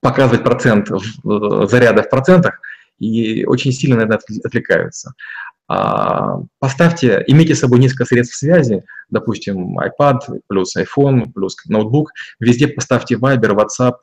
показывать 0.00 0.42
процент 0.42 0.90
э, 0.90 1.66
заряда 1.66 2.02
в 2.02 2.10
процентах, 2.10 2.60
и 2.98 3.44
очень 3.46 3.72
сильно 3.72 3.96
на 3.96 4.02
это 4.02 4.20
отвлекаются. 4.44 5.14
А, 5.68 6.40
поставьте, 6.58 7.22
имейте 7.26 7.54
с 7.54 7.60
собой 7.60 7.78
несколько 7.78 8.04
средств 8.04 8.36
связи, 8.36 8.84
допустим, 9.08 9.78
iPad 9.78 10.40
плюс 10.48 10.76
iPhone 10.76 11.32
плюс 11.32 11.56
ноутбук, 11.66 12.10
везде 12.40 12.68
поставьте 12.68 13.14
Viber, 13.14 13.56
WhatsApp 13.56 13.94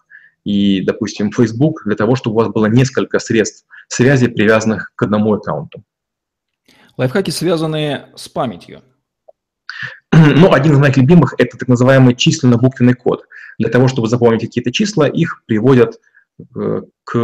и, 0.45 0.81
допустим, 0.81 1.31
Facebook, 1.31 1.83
для 1.85 1.95
того, 1.95 2.15
чтобы 2.15 2.37
у 2.37 2.39
вас 2.39 2.47
было 2.47 2.67
несколько 2.67 3.19
средств 3.19 3.65
связи, 3.89 4.27
привязанных 4.27 4.93
к 4.95 5.03
одному 5.03 5.33
аккаунту. 5.33 5.83
Лайфхаки, 6.95 7.31
связанные 7.31 8.07
с 8.15 8.29
памятью. 8.29 8.81
Ну, 10.11 10.53
один 10.53 10.73
из 10.73 10.79
моих 10.79 10.97
любимых– 10.97 11.33
это 11.37 11.57
так 11.57 11.67
называемый 11.67 12.15
численно-буквенный 12.15 12.93
код. 12.93 13.25
Для 13.59 13.69
того, 13.69 13.87
чтобы 13.87 14.07
запомнить 14.07 14.41
какие-то 14.41 14.71
числа, 14.71 15.07
их 15.07 15.43
приводят 15.45 15.99
э, 16.55 16.81
к 17.03 17.17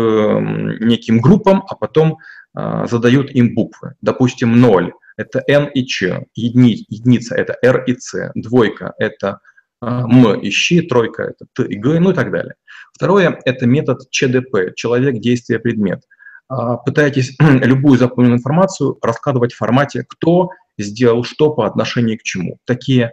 неким 0.81 1.19
группам, 1.19 1.63
а 1.67 1.75
потом 1.75 2.17
э, 2.57 2.86
задают 2.89 3.31
им 3.31 3.53
буквы. 3.55 3.95
Допустим, 4.01 4.60
0– 4.60 4.93
это 5.17 5.43
N 5.48 5.67
и 5.67 5.86
Ч, 5.86 6.25
едини, 6.36 6.86
единица– 6.89 7.36
это 7.38 7.55
R 7.63 7.83
и 7.86 7.95
C, 7.95 8.31
двойка– 8.36 8.93
это 8.98 9.39
э, 9.81 9.86
М 9.86 10.39
и 10.39 10.50
Щ, 10.50 10.81
тройка– 10.81 11.24
это 11.24 11.45
Т 11.53 11.63
и 11.63 11.75
Г, 11.77 12.00
ну 12.00 12.12
и 12.12 12.13
так 12.13 12.31
далее. 12.31 12.55
Второе– 12.93 13.39
это 13.45 13.65
метод 13.65 14.10
ЧДП– 14.10 14.74
человек, 14.75 15.19
действие, 15.19 15.60
предмет. 15.60 16.03
А, 16.48 16.77
пытаетесь 16.77 17.36
любую 17.39 17.98
запомненную 17.98 18.38
информацию 18.38 18.98
раскладывать 19.01 19.53
в 19.53 19.57
формате 19.57 20.05
«кто», 20.07 20.50
сделал 20.77 21.24
что 21.24 21.51
по 21.51 21.65
отношению 21.65 22.18
к 22.18 22.24
чему. 22.24 22.58
Такие, 22.65 23.12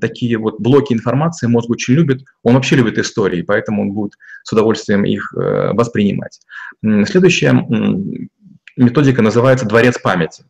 такие 0.00 0.38
вот 0.38 0.60
блоки 0.60 0.92
информации 0.92 1.46
мозг 1.46 1.70
очень 1.70 1.94
любит. 1.94 2.24
Он 2.42 2.54
вообще 2.54 2.76
любит 2.76 2.98
истории, 2.98 3.42
поэтому 3.42 3.82
он 3.82 3.92
будет 3.92 4.14
с 4.44 4.52
удовольствием 4.52 5.04
их 5.04 5.32
э, 5.34 5.72
воспринимать. 5.72 6.40
Следующая 6.82 7.52
методика 8.76 9.22
называется 9.22 9.66
«дворец 9.66 9.98
памяти». 9.98 10.44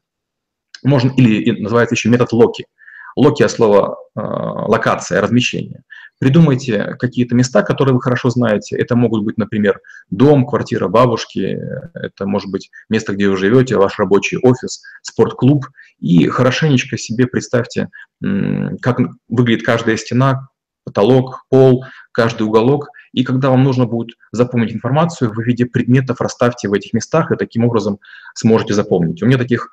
Можно, 0.82 1.12
или 1.16 1.60
называется 1.60 1.94
еще 1.94 2.08
метод 2.08 2.32
Локи. 2.32 2.66
Локи 3.14 3.42
от 3.42 3.50
слова 3.50 3.96
э, 4.16 4.20
локация, 4.20 5.20
размещение. 5.20 5.82
Придумайте 6.22 6.94
какие-то 7.00 7.34
места, 7.34 7.64
которые 7.64 7.94
вы 7.96 8.00
хорошо 8.00 8.30
знаете. 8.30 8.76
Это 8.76 8.94
могут 8.94 9.24
быть, 9.24 9.38
например, 9.38 9.80
дом, 10.08 10.46
квартира 10.46 10.86
бабушки, 10.86 11.58
это 11.94 12.26
может 12.26 12.48
быть 12.48 12.70
место, 12.88 13.12
где 13.12 13.28
вы 13.28 13.36
живете, 13.36 13.74
ваш 13.74 13.98
рабочий 13.98 14.38
офис, 14.40 14.84
спортклуб. 15.02 15.66
И 15.98 16.28
хорошенечко 16.28 16.96
себе 16.96 17.26
представьте, 17.26 17.88
как 18.20 19.00
выглядит 19.28 19.66
каждая 19.66 19.96
стена, 19.96 20.46
потолок, 20.84 21.42
пол, 21.50 21.84
каждый 22.12 22.44
уголок. 22.44 22.90
И 23.12 23.24
когда 23.24 23.50
вам 23.50 23.64
нужно 23.64 23.86
будет 23.86 24.16
запомнить 24.30 24.72
информацию, 24.72 25.32
вы 25.34 25.42
в 25.42 25.46
виде 25.48 25.66
предметов 25.66 26.20
расставьте 26.20 26.68
в 26.68 26.72
этих 26.72 26.92
местах 26.92 27.32
и 27.32 27.36
таким 27.36 27.64
образом 27.64 27.98
сможете 28.36 28.74
запомнить. 28.74 29.24
У 29.24 29.26
меня 29.26 29.38
таких 29.38 29.70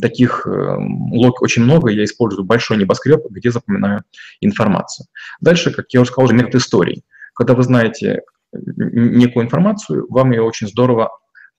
Таких 0.00 0.46
эм, 0.46 1.12
лог 1.12 1.42
очень 1.42 1.62
много, 1.62 1.90
я 1.90 2.04
использую 2.04 2.44
большой 2.44 2.76
небоскреб, 2.76 3.24
где 3.30 3.50
запоминаю 3.50 4.02
информацию. 4.40 5.06
Дальше, 5.40 5.70
как 5.70 5.86
я 5.90 6.00
уже 6.00 6.10
сказал, 6.10 6.32
метод 6.32 6.56
истории. 6.56 7.02
Когда 7.34 7.54
вы 7.54 7.62
знаете 7.62 8.22
некую 8.52 9.44
информацию, 9.44 10.06
вам 10.10 10.32
ее 10.32 10.42
очень 10.42 10.66
здорово 10.66 11.10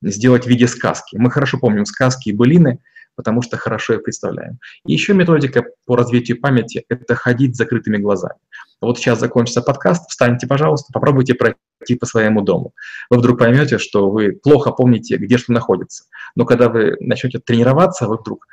сделать 0.02 0.46
в 0.46 0.50
виде 0.50 0.68
сказки. 0.68 1.16
Мы 1.18 1.32
хорошо 1.32 1.58
помним 1.58 1.86
сказки 1.86 2.30
и 2.30 2.34
былины, 2.34 2.80
потому 3.16 3.42
что 3.42 3.58
хорошо 3.58 3.94
их 3.94 4.04
представляем. 4.04 4.60
И 4.86 4.94
еще 4.94 5.14
методика 5.14 5.64
по 5.86 5.96
развитию 5.96 6.40
памяти– 6.40 6.86
это 6.90 7.16
ходить 7.16 7.56
с 7.56 7.58
закрытыми 7.58 7.98
глазами. 7.98 8.36
Вот 8.82 8.98
сейчас 8.98 9.20
закончится 9.20 9.62
подкаст, 9.62 10.10
встаньте, 10.10 10.48
пожалуйста, 10.48 10.92
попробуйте 10.92 11.34
пройти 11.34 11.60
по 11.96 12.06
своему 12.06 12.42
дому. 12.42 12.74
Вы 13.10 13.18
вдруг 13.18 13.40
поймете, 13.40 13.78
что 13.78 14.10
вы 14.10 14.32
плохо 14.32 14.72
помните, 14.72 15.18
где 15.18 15.38
что 15.38 15.52
находится. 15.52 16.06
Но 16.36 16.46
когда 16.46 16.70
вы 16.70 16.96
начнете 17.00 17.40
тренироваться, 17.40 18.08
вы 18.08 18.18
вдруг 18.18 18.48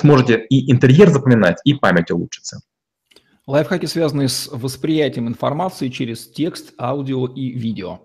сможете 0.00 0.44
и 0.48 0.70
интерьер 0.70 1.10
запоминать, 1.10 1.58
и 1.64 1.74
память 1.74 2.10
улучшится. 2.10 2.60
Лайфхаки, 3.46 3.86
связанные 3.86 4.28
с 4.28 4.48
восприятием 4.50 5.28
информации 5.28 5.88
через 5.88 6.26
текст, 6.26 6.72
аудио 6.78 7.26
и 7.26 7.50
видео. 7.50 8.00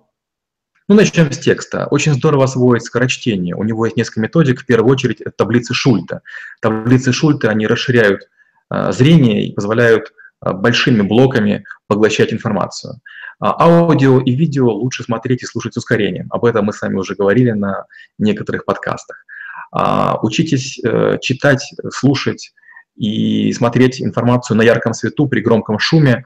Ну, 0.89 0.95
начнем 0.95 1.31
с 1.31 1.38
текста. 1.38 1.86
Очень 1.91 2.15
здорово 2.15 2.45
освоить 2.45 2.83
скорочтение. 2.83 3.55
У 3.55 3.63
него 3.63 3.86
есть 3.86 3.95
несколько 3.95 4.21
методик. 4.21 4.62
В 4.62 4.65
первую 4.65 4.91
очередь, 4.91 5.21
это 5.21 5.31
таблицы 5.31 5.74
Шульта. 5.74 6.21
Таблицы 6.62 7.13
Шульта, 7.13 7.50
они 7.50 7.67
расширяют 7.67 8.24
э, 8.71 8.91
зрение 8.91 9.45
и 9.45 9.53
позволяют 9.53 10.12
большими 10.41 11.01
блоками 11.01 11.65
поглощать 11.88 12.34
информацию. 12.34 13.00
А 13.39 13.65
аудио 13.65 14.19
и 14.19 14.31
видео 14.36 14.69
лучше 14.69 15.03
смотреть 15.03 15.43
и 15.43 15.46
слушать 15.46 15.74
с 15.74 15.77
ускорением. 15.77 16.27
Об 16.29 16.46
этом 16.46 16.65
мы 16.65 16.74
с 16.74 16.81
вами 16.81 16.96
уже 16.96 17.15
говорили 17.15 17.51
на 17.51 17.86
некоторых 18.17 18.65
подкастах. 18.65 19.25
А, 19.72 20.19
учитесь 20.22 20.79
э, 20.84 21.17
читать, 21.22 21.74
слушать 21.89 22.53
и 22.96 23.53
смотреть 23.53 24.01
информацию 24.01 24.58
на 24.58 24.62
ярком 24.62 24.93
свету 24.93 25.27
при 25.27 25.39
громком 25.39 25.79
шуме, 25.79 26.25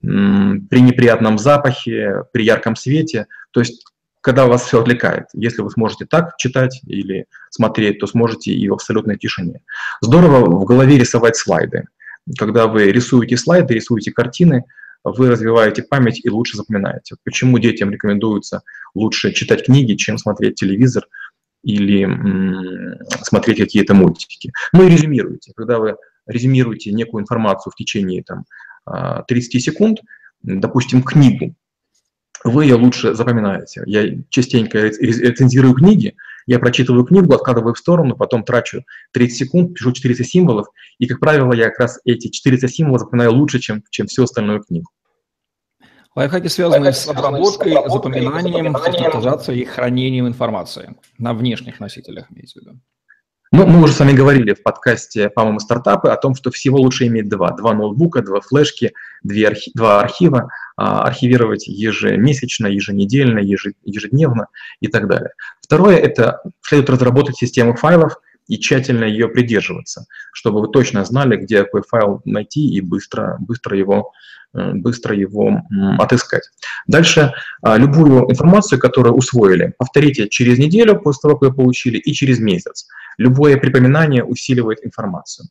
при 0.00 0.80
неприятном 0.80 1.38
запахе, 1.38 2.24
при 2.32 2.42
ярком 2.42 2.74
свете. 2.74 3.28
То 3.52 3.60
есть, 3.60 3.84
когда 4.20 4.46
вас 4.46 4.64
все 4.64 4.80
отвлекает. 4.80 5.26
Если 5.32 5.62
вы 5.62 5.70
сможете 5.70 6.06
так 6.06 6.36
читать 6.38 6.80
или 6.86 7.26
смотреть, 7.50 8.00
то 8.00 8.08
сможете 8.08 8.50
и 8.50 8.68
в 8.68 8.72
абсолютной 8.72 9.16
тишине. 9.16 9.60
Здорово 10.00 10.44
в 10.44 10.64
голове 10.64 10.98
рисовать 10.98 11.36
слайды. 11.36 11.84
Когда 12.38 12.66
вы 12.66 12.92
рисуете 12.92 13.36
слайды, 13.36 13.74
рисуете 13.74 14.12
картины, 14.12 14.64
вы 15.04 15.30
развиваете 15.30 15.82
память 15.82 16.20
и 16.24 16.30
лучше 16.30 16.56
запоминаете. 16.56 17.16
Почему 17.24 17.58
детям 17.58 17.90
рекомендуется 17.90 18.62
лучше 18.94 19.32
читать 19.32 19.64
книги, 19.64 19.94
чем 19.94 20.18
смотреть 20.18 20.54
телевизор 20.54 21.06
или 21.64 22.08
смотреть 23.22 23.58
какие-то 23.58 23.94
мультики. 23.94 24.52
Ну 24.72 24.86
и 24.86 24.90
резюмируйте. 24.90 25.52
Когда 25.56 25.78
вы 25.78 25.96
резюмируете 26.26 26.92
некую 26.92 27.22
информацию 27.22 27.72
в 27.72 27.76
течение 27.76 28.22
там, 28.22 28.44
30 29.26 29.54
а, 29.54 29.60
секунд, 29.60 30.00
допустим, 30.42 31.02
книгу, 31.02 31.54
вы 32.44 32.64
ее 32.64 32.74
лучше 32.74 33.14
запоминаете. 33.14 33.82
Я 33.86 34.18
частенько 34.28 34.78
рецензирую 34.78 35.74
книги, 35.74 36.16
я 36.46 36.58
прочитываю 36.58 37.04
книгу, 37.04 37.32
откладываю 37.32 37.74
в 37.74 37.78
сторону, 37.78 38.16
потом 38.16 38.44
трачу 38.44 38.84
30 39.12 39.36
секунд, 39.36 39.74
пишу 39.74 39.92
400 39.92 40.24
символов, 40.24 40.68
и, 40.98 41.06
как 41.06 41.20
правило, 41.20 41.52
я 41.52 41.70
как 41.70 41.80
раз 41.80 42.00
эти 42.04 42.28
400 42.28 42.68
символов 42.68 43.00
запоминаю 43.00 43.32
лучше, 43.32 43.58
чем, 43.58 43.82
чем 43.90 44.06
всю 44.06 44.24
остальную 44.24 44.62
книгу. 44.62 44.90
Лайфхаки 46.14 46.48
связаны 46.48 46.92
с 46.92 47.08
обработкой, 47.08 47.72
с 47.72 47.92
запоминанием, 47.92 48.76
систематизацией 48.76 49.62
и 49.62 49.64
хранением 49.64 50.28
информации 50.28 50.94
на 51.18 51.32
внешних 51.32 51.80
носителях, 51.80 52.30
имеется 52.30 52.60
в 52.60 52.62
виду. 52.62 52.80
Ну, 53.54 53.66
мы 53.66 53.82
уже 53.82 53.92
с 53.92 54.00
вами 54.00 54.12
говорили 54.12 54.54
в 54.54 54.62
подкасте, 54.62 55.28
по-моему, 55.28 55.60
стартапы 55.60 56.08
о 56.08 56.16
том, 56.16 56.34
что 56.34 56.50
всего 56.50 56.78
лучше 56.78 57.06
иметь 57.08 57.28
два. 57.28 57.50
Два 57.50 57.74
ноутбука, 57.74 58.22
два 58.22 58.40
флешки, 58.40 58.94
две 59.22 59.46
архи, 59.46 59.70
два 59.74 60.00
архива, 60.00 60.48
а, 60.78 61.04
архивировать 61.04 61.68
ежемесячно, 61.68 62.66
еженедельно, 62.66 63.40
ежедневно 63.40 64.46
и 64.80 64.88
так 64.88 65.06
далее. 65.06 65.32
Второе– 65.60 65.96
это 65.98 66.40
следует 66.62 66.88
разработать 66.88 67.36
систему 67.36 67.76
файлов 67.76 68.16
и 68.48 68.58
тщательно 68.58 69.04
ее 69.04 69.28
придерживаться, 69.28 70.06
чтобы 70.32 70.62
вы 70.62 70.68
точно 70.68 71.04
знали, 71.04 71.36
где 71.36 71.64
какой 71.64 71.82
файл 71.82 72.22
найти 72.24 72.74
и 72.74 72.80
быстро, 72.80 73.36
быстро 73.38 73.76
его 73.76 74.12
Э, 74.54 74.72
быстро 74.74 75.16
его 75.16 75.62
отыскать. 75.98 76.42
Дальше 76.86 77.32
а, 77.62 77.78
любую 77.78 78.30
информацию, 78.30 78.78
которую 78.78 79.14
усвоили, 79.14 79.72
повторите 79.78 80.28
через 80.28 80.58
неделю 80.58 81.00
после 81.00 81.22
того, 81.22 81.38
как 81.38 81.48
вы 81.48 81.54
получили, 81.56 81.96
и 81.96 82.12
через 82.12 82.38
месяц. 82.38 82.86
Любое 83.18 83.56
припоминание 83.56 84.24
усиливает 84.24 84.84
информацию. 84.84 85.48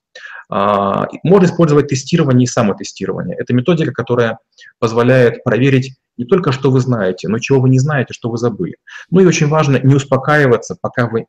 А, 0.50 1.08
можно 1.24 1.46
использовать 1.46 1.88
тестирование 1.88 2.46
и 2.46 2.48
самотестирование. 2.48 3.38
Это 3.38 3.54
методика, 3.54 3.92
которая 3.92 4.40
позволяет 4.80 5.44
проверить 5.44 5.96
не 6.18 6.26
только, 6.26 6.52
что 6.52 6.72
вы 6.72 6.80
знаете, 6.80 7.28
но 7.28 7.40
чего 7.40 7.62
вы 7.62 7.70
не 7.70 7.80
знаете, 7.80 8.14
что 8.14 8.30
вы 8.30 8.38
забыли. 8.38 8.76
Ну 9.10 9.22
и 9.22 9.26
очень 9.26 9.48
важно 9.48 9.80
не 9.82 9.96
успокаиваться, 9.96 10.76
пока 10.80 11.08
вы 11.08 11.26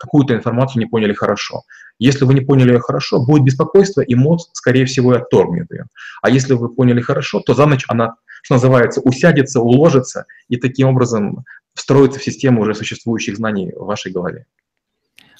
какую-то 0.00 0.34
информацию 0.34 0.80
не 0.80 0.86
поняли 0.86 1.12
хорошо. 1.12 1.62
Если 1.98 2.24
вы 2.24 2.32
не 2.32 2.40
поняли 2.40 2.72
ее 2.72 2.80
хорошо, 2.80 3.24
будет 3.24 3.44
беспокойство, 3.44 4.00
и 4.00 4.14
мозг, 4.14 4.48
скорее 4.54 4.86
всего, 4.86 5.12
отторгнет 5.12 5.70
ее. 5.70 5.86
А 6.22 6.30
если 6.30 6.54
вы 6.54 6.74
поняли 6.74 7.02
хорошо, 7.02 7.40
то 7.40 7.52
за 7.52 7.66
ночь 7.66 7.84
она, 7.86 8.14
что 8.42 8.54
называется, 8.54 9.02
усядется, 9.02 9.60
уложится, 9.60 10.24
и 10.48 10.56
таким 10.56 10.88
образом 10.88 11.44
встроится 11.74 12.18
в 12.18 12.24
систему 12.24 12.62
уже 12.62 12.74
существующих 12.74 13.36
знаний 13.36 13.72
в 13.76 13.84
вашей 13.84 14.10
голове. 14.10 14.46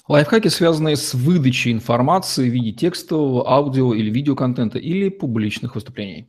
Лайфхаки, 0.07 0.47
связанные 0.47 0.95
с 0.95 1.13
выдачей 1.13 1.71
информации 1.71 2.49
в 2.49 2.53
виде 2.53 2.71
текстового, 2.71 3.49
аудио 3.49 3.93
или 3.93 4.09
видеоконтента 4.09 4.79
или 4.79 5.09
публичных 5.09 5.75
выступлений. 5.75 6.27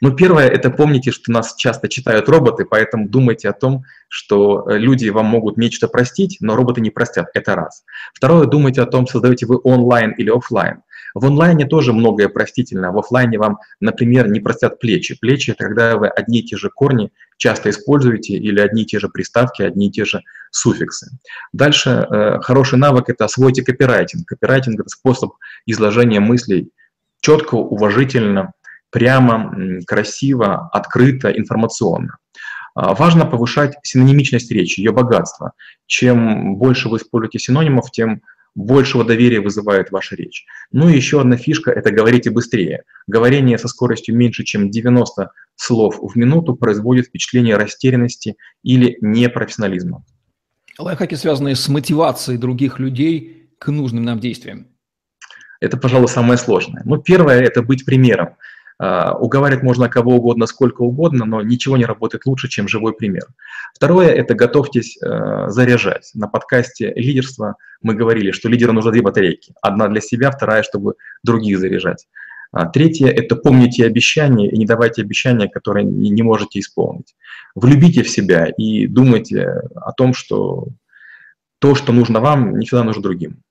Ну, 0.00 0.14
первое, 0.14 0.48
это 0.48 0.70
помните, 0.70 1.10
что 1.10 1.32
нас 1.32 1.54
часто 1.56 1.88
читают 1.88 2.28
роботы, 2.28 2.64
поэтому 2.64 3.08
думайте 3.08 3.48
о 3.48 3.52
том, 3.52 3.84
что 4.08 4.68
э, 4.68 4.78
люди 4.78 5.08
вам 5.08 5.26
могут 5.26 5.56
нечто 5.56 5.88
простить, 5.88 6.38
но 6.40 6.56
роботы 6.56 6.80
не 6.80 6.90
простят. 6.90 7.28
Это 7.34 7.54
раз. 7.54 7.84
Второе, 8.14 8.46
думайте 8.46 8.82
о 8.82 8.86
том, 8.86 9.06
создаете 9.06 9.46
вы 9.46 9.58
онлайн 9.62 10.12
или 10.12 10.30
офлайн. 10.30 10.82
В 11.14 11.26
онлайне 11.26 11.66
тоже 11.66 11.92
многое 11.92 12.28
простительно. 12.28 12.92
В 12.92 12.98
офлайне 12.98 13.38
вам, 13.38 13.58
например, 13.80 14.28
не 14.28 14.40
простят 14.40 14.78
плечи. 14.78 15.18
Плечи– 15.20 15.50
это 15.52 15.64
когда 15.64 15.96
вы 15.96 16.08
одни 16.08 16.40
и 16.40 16.44
те 16.44 16.56
же 16.56 16.70
корни 16.70 17.10
часто 17.36 17.70
используете 17.70 18.34
или 18.34 18.60
одни 18.60 18.82
и 18.82 18.86
те 18.86 18.98
же 18.98 19.08
приставки, 19.08 19.62
одни 19.62 19.88
и 19.88 19.90
те 19.90 20.04
же 20.04 20.22
суффиксы. 20.50 21.10
Дальше 21.52 21.90
э, 21.90 22.40
хороший 22.40 22.78
навык– 22.78 23.04
это 23.08 23.24
освойте 23.24 23.62
копирайтинг. 23.62 24.26
Копирайтинг– 24.26 24.80
это 24.80 24.88
способ 24.88 25.32
изложения 25.66 26.20
мыслей 26.20 26.70
четко, 27.20 27.54
уважительно, 27.54 28.52
прямо, 28.90 29.54
красиво, 29.86 30.68
открыто, 30.72 31.30
информационно. 31.30 32.16
А, 32.74 32.94
важно 32.94 33.26
повышать 33.26 33.76
синонимичность 33.82 34.50
речи, 34.50 34.80
ее 34.80 34.92
богатство. 34.92 35.52
Чем 35.86 36.56
больше 36.56 36.88
вы 36.88 36.98
используете 36.98 37.38
синонимов, 37.38 37.90
тем 37.90 38.22
большего 38.54 39.04
доверия 39.04 39.40
вызывает 39.40 39.90
ваша 39.90 40.16
речь. 40.16 40.44
Ну 40.72 40.88
и 40.88 40.96
еще 40.96 41.20
одна 41.20 41.36
фишка– 41.36 41.70
это 41.72 41.90
говорите 41.90 42.30
быстрее. 42.30 42.82
Говорение 43.06 43.58
со 43.58 43.68
скоростью 43.68 44.16
меньше, 44.16 44.44
чем 44.44 44.70
90 44.70 45.30
слов 45.56 45.98
в 46.00 46.16
минуту 46.16 46.54
производит 46.54 47.06
впечатление 47.06 47.56
растерянности 47.56 48.36
или 48.62 48.96
непрофессионализма. 49.00 50.04
Лайфхаки, 50.78 51.14
связанные 51.14 51.56
с 51.56 51.68
мотивацией 51.68 52.38
других 52.38 52.78
людей 52.78 53.50
к 53.58 53.68
нужным 53.70 54.04
нам 54.04 54.18
действиям. 54.18 54.66
Это, 55.60 55.76
пожалуй, 55.76 56.08
самое 56.08 56.38
сложное. 56.38 56.82
Ну, 56.86 56.96
первое– 56.96 57.40
это 57.42 57.62
быть 57.62 57.84
примером. 57.84 58.36
А, 58.82 59.12
уговаривать 59.12 59.62
можно 59.62 59.90
кого 59.90 60.16
угодно, 60.16 60.46
сколько 60.46 60.80
угодно, 60.80 61.26
но 61.26 61.42
ничего 61.42 61.76
не 61.76 61.84
работает 61.84 62.24
лучше, 62.24 62.48
чем 62.48 62.66
живой 62.66 62.94
пример. 62.94 63.24
Второе– 63.74 64.08
это 64.08 64.34
готовьтесь 64.34 64.96
э, 65.02 65.48
заряжать. 65.48 66.10
На 66.14 66.28
подкасте 66.28 66.90
«Лидерство» 66.96 67.56
мы 67.82 67.92
говорили, 67.92 68.30
что 68.30 68.48
лидеру 68.48 68.72
нужно 68.72 68.90
две 68.90 69.02
батарейки. 69.02 69.52
Одна 69.60 69.86
для 69.88 70.00
себя, 70.00 70.30
вторая, 70.30 70.62
чтобы 70.62 70.94
других 71.22 71.58
заряжать. 71.58 72.06
А 72.52 72.64
третье– 72.64 73.08
это 73.08 73.36
помните 73.36 73.84
обещания 73.84 74.50
и 74.50 74.56
не 74.56 74.64
давайте 74.64 75.02
обещания, 75.02 75.50
которые 75.50 75.84
не 75.84 76.22
можете 76.22 76.58
исполнить. 76.58 77.14
Влюбите 77.54 78.02
в 78.02 78.08
себя 78.08 78.46
и 78.46 78.86
думайте 78.86 79.60
о 79.76 79.92
том, 79.92 80.14
что 80.14 80.68
то, 81.58 81.74
что 81.74 81.92
нужно 81.92 82.20
вам, 82.20 82.58
не 82.58 82.64
всегда 82.64 82.82
нужно 82.84 83.02
другим. 83.02 83.42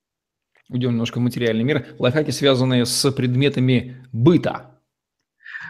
Уйдем 0.69 0.91
немножко 0.91 1.19
в 1.19 1.21
материальный 1.21 1.63
мир. 1.63 1.85
Лайфхаки, 1.99 2.31
связанные 2.31 2.87
с 2.87 3.11
предметами 3.11 3.97
быта. 4.11 4.68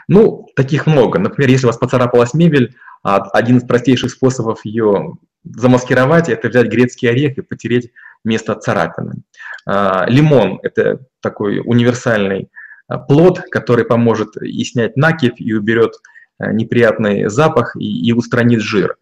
Ну, 0.10 0.48
таких 0.56 0.88
много. 0.88 1.20
Например, 1.20 1.52
если 1.52 1.68
у 1.68 1.70
вас 1.70 1.78
поцарапалась 1.78 2.34
мебель, 2.34 2.76
а 3.04 3.18
один 3.18 3.58
из 3.58 3.64
простейших 3.64 4.10
способов 4.10 4.66
ее 4.66 5.14
замаскировать– 5.44 6.30
это 6.30 6.50
взять 6.50 6.68
грецкий 6.68 7.08
орех 7.08 7.38
и 7.38 7.42
потереть 7.42 7.92
место 8.26 8.56
царапины. 8.56 9.22
А, 9.68 10.06
лимон– 10.08 10.60
это 10.64 11.00
такой 11.22 11.60
универсальный 11.64 12.50
а, 12.88 12.98
плод, 12.98 13.40
который 13.52 13.86
поможет 13.86 14.36
и 14.42 14.64
снять 14.64 14.98
накипь, 14.98 15.40
и 15.40 15.54
уберет 15.54 15.94
неприятный 16.40 17.30
запах, 17.30 17.76
и, 17.76 18.08
и 18.08 18.12
устранит 18.12 18.62
жир. 18.62 18.96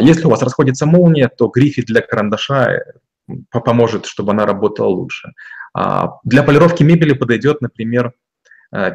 Если 0.00 0.26
у 0.26 0.30
вас 0.30 0.42
расходится 0.42 0.86
молния, 0.86 1.28
то 1.28 1.46
грифель 1.46 1.84
для 1.84 2.00
карандаша 2.00 2.72
э, 2.72 2.80
поможет, 3.50 4.06
чтобы 4.06 4.32
она 4.32 4.44
работала 4.44 4.88
лучше. 4.88 5.28
Для 6.24 6.42
полировки 6.42 6.82
мебели 6.82 7.12
подойдет, 7.12 7.60
например, 7.60 8.12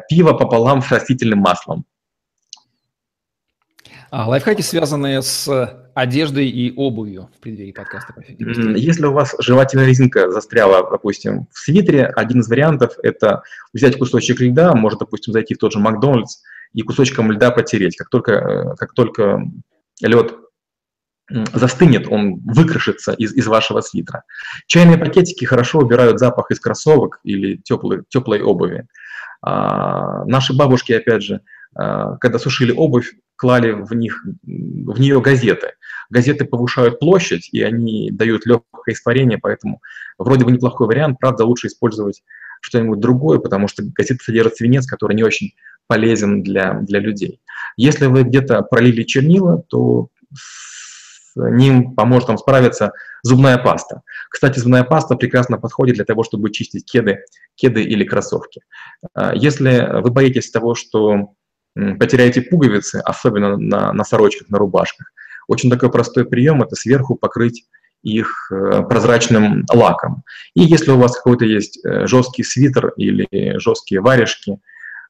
пиво 0.08 0.32
пополам 0.32 0.82
с 0.82 0.90
растительным 0.90 1.38
маслом. 1.38 1.84
А, 4.10 4.26
лайфхаки, 4.26 4.62
связанные 4.62 5.20
с 5.20 5.48
одеждой 5.94 6.48
и 6.48 6.72
обувью 6.74 7.28
в 7.36 7.40
преддверии 7.40 7.72
подкаста 7.72 8.14
по 8.14 8.20
Если 8.20 9.04
у 9.04 9.12
вас 9.12 9.34
жевательная 9.38 9.86
резинка 9.86 10.30
застряла, 10.30 10.88
допустим, 10.90 11.46
в 11.52 11.58
свитере, 11.58 12.06
один 12.06 12.40
из 12.40 12.48
вариантов– 12.48 12.94
это 13.02 13.42
взять 13.74 13.98
кусочек 13.98 14.40
льда, 14.40 14.74
может, 14.74 15.00
допустим, 15.00 15.32
зайти 15.32 15.54
в 15.54 15.58
тот 15.58 15.72
же 15.72 15.78
Макдональдс 15.78 16.38
и 16.72 16.82
кусочком 16.82 17.32
льда 17.32 17.50
потереть. 17.50 17.96
Как 17.96 18.08
только, 18.08 18.32
э, 18.32 18.76
как 18.76 18.94
только 18.94 19.42
лед 20.00 20.34
застынет, 21.52 22.08
он 22.08 22.40
выкрошится 22.44 23.12
из, 23.12 23.34
из 23.34 23.46
вашего 23.46 23.82
свитера. 23.82 24.22
Чайные 24.66 24.96
пакетики 24.96 25.44
хорошо 25.44 25.80
убирают 25.80 26.18
запах 26.18 26.50
из 26.50 26.60
кроссовок 26.60 27.20
или 27.24 27.56
теплой, 27.56 28.02
теплой 28.08 28.40
обуви. 28.40 28.86
А, 29.40 30.24
наши 30.24 30.54
бабушки, 30.54 30.92
опять 30.92 31.22
же, 31.22 31.40
а, 31.74 32.16
когда 32.16 32.38
сушили 32.38 32.72
обувь, 32.72 33.14
клали 33.36 33.70
в, 33.72 33.94
них, 33.94 34.24
в 34.42 35.00
нее 35.00 35.20
газеты. 35.20 35.72
Газеты 36.10 36.44
повышают 36.44 36.98
площадь, 36.98 37.48
и 37.52 37.62
они 37.62 38.10
дают 38.10 38.46
легкое 38.46 38.94
испарение, 38.94 39.38
поэтому 39.38 39.80
вроде 40.18 40.44
бы 40.44 40.50
неплохой 40.50 40.88
вариант, 40.88 41.18
правда, 41.20 41.44
лучше 41.44 41.68
использовать 41.68 42.22
что-нибудь 42.60 42.98
другое, 42.98 43.38
потому 43.38 43.68
что 43.68 43.84
газеты 43.84 44.24
содержат 44.24 44.56
свинец, 44.56 44.86
который 44.86 45.14
не 45.14 45.22
очень 45.22 45.52
полезен 45.86 46.42
для, 46.42 46.74
для 46.80 46.98
людей. 46.98 47.40
Если 47.76 48.06
вы 48.06 48.24
где-то 48.24 48.62
пролили 48.62 49.04
чернила, 49.04 49.62
то 49.68 50.08
ним 51.38 51.94
поможет 51.94 52.28
вам 52.28 52.38
справиться 52.38 52.92
зубная 53.22 53.58
паста. 53.58 54.02
Кстати, 54.30 54.58
зубная 54.58 54.84
паста 54.84 55.16
прекрасно 55.16 55.58
подходит 55.58 55.96
для 55.96 56.04
того, 56.04 56.24
чтобы 56.24 56.50
чистить 56.50 56.90
кеды, 56.90 57.24
кеды 57.54 57.82
или 57.82 58.04
кроссовки. 58.04 58.62
А, 59.14 59.34
если 59.34 60.00
вы 60.00 60.10
боитесь 60.10 60.50
того, 60.50 60.74
что 60.74 61.34
потеряете 61.74 62.42
пуговицы, 62.42 62.96
особенно 63.04 63.56
на, 63.56 63.92
на 63.92 64.04
сорочках, 64.04 64.48
на 64.48 64.58
рубашках, 64.58 65.12
очень 65.46 65.70
такой 65.70 65.90
простой 65.90 66.24
прием– 66.24 66.62
это 66.64 66.76
сверху 66.76 67.14
покрыть 67.14 67.66
их 68.02 68.50
э, 68.52 68.82
прозрачным 68.82 69.64
лаком. 69.72 70.22
И 70.54 70.62
если 70.62 70.90
у 70.90 70.98
вас 70.98 71.16
какой-то 71.16 71.44
есть 71.44 71.84
э, 71.84 72.06
жесткий 72.06 72.44
свитер 72.44 72.92
или 72.96 73.58
жесткие 73.58 74.00
варежки, 74.00 74.58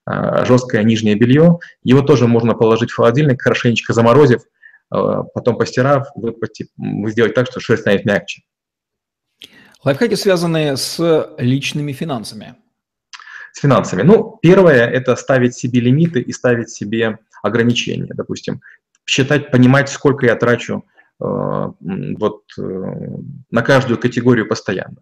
э, 0.08 0.44
жесткое 0.46 0.84
нижнее 0.84 1.14
белье, 1.14 1.58
его 1.82 2.02
тоже 2.02 2.26
можно 2.26 2.54
положить 2.54 2.90
в 2.90 2.96
холодильник, 2.96 3.42
хорошенечко 3.42 3.92
заморозив, 3.92 4.42
потом 4.88 5.58
постирав, 5.58 6.08
выпотив, 6.14 6.68
сделать 7.06 7.34
так, 7.34 7.46
что 7.46 7.60
шерсть 7.60 7.82
станет 7.82 8.04
мягче. 8.04 8.42
Лайфхаки, 9.84 10.14
связанные 10.14 10.76
с 10.76 11.34
личными 11.38 11.92
финансами. 11.92 12.56
С 13.52 13.60
финансами. 13.60 14.02
Ну, 14.02 14.38
первое– 14.42 14.86
это 14.90 15.14
ставить 15.16 15.54
себе 15.54 15.80
лимиты 15.80 16.20
и 16.20 16.32
ставить 16.32 16.70
себе 16.70 17.18
ограничения. 17.42 18.12
Допустим, 18.14 18.60
считать, 19.06 19.50
понимать, 19.50 19.88
сколько 19.88 20.26
я 20.26 20.36
трачу 20.36 20.84
Э, 21.20 21.72
вот 21.80 22.42
э, 22.58 22.62
на 23.50 23.62
каждую 23.62 23.98
категорию 23.98 24.48
постоянно. 24.48 24.98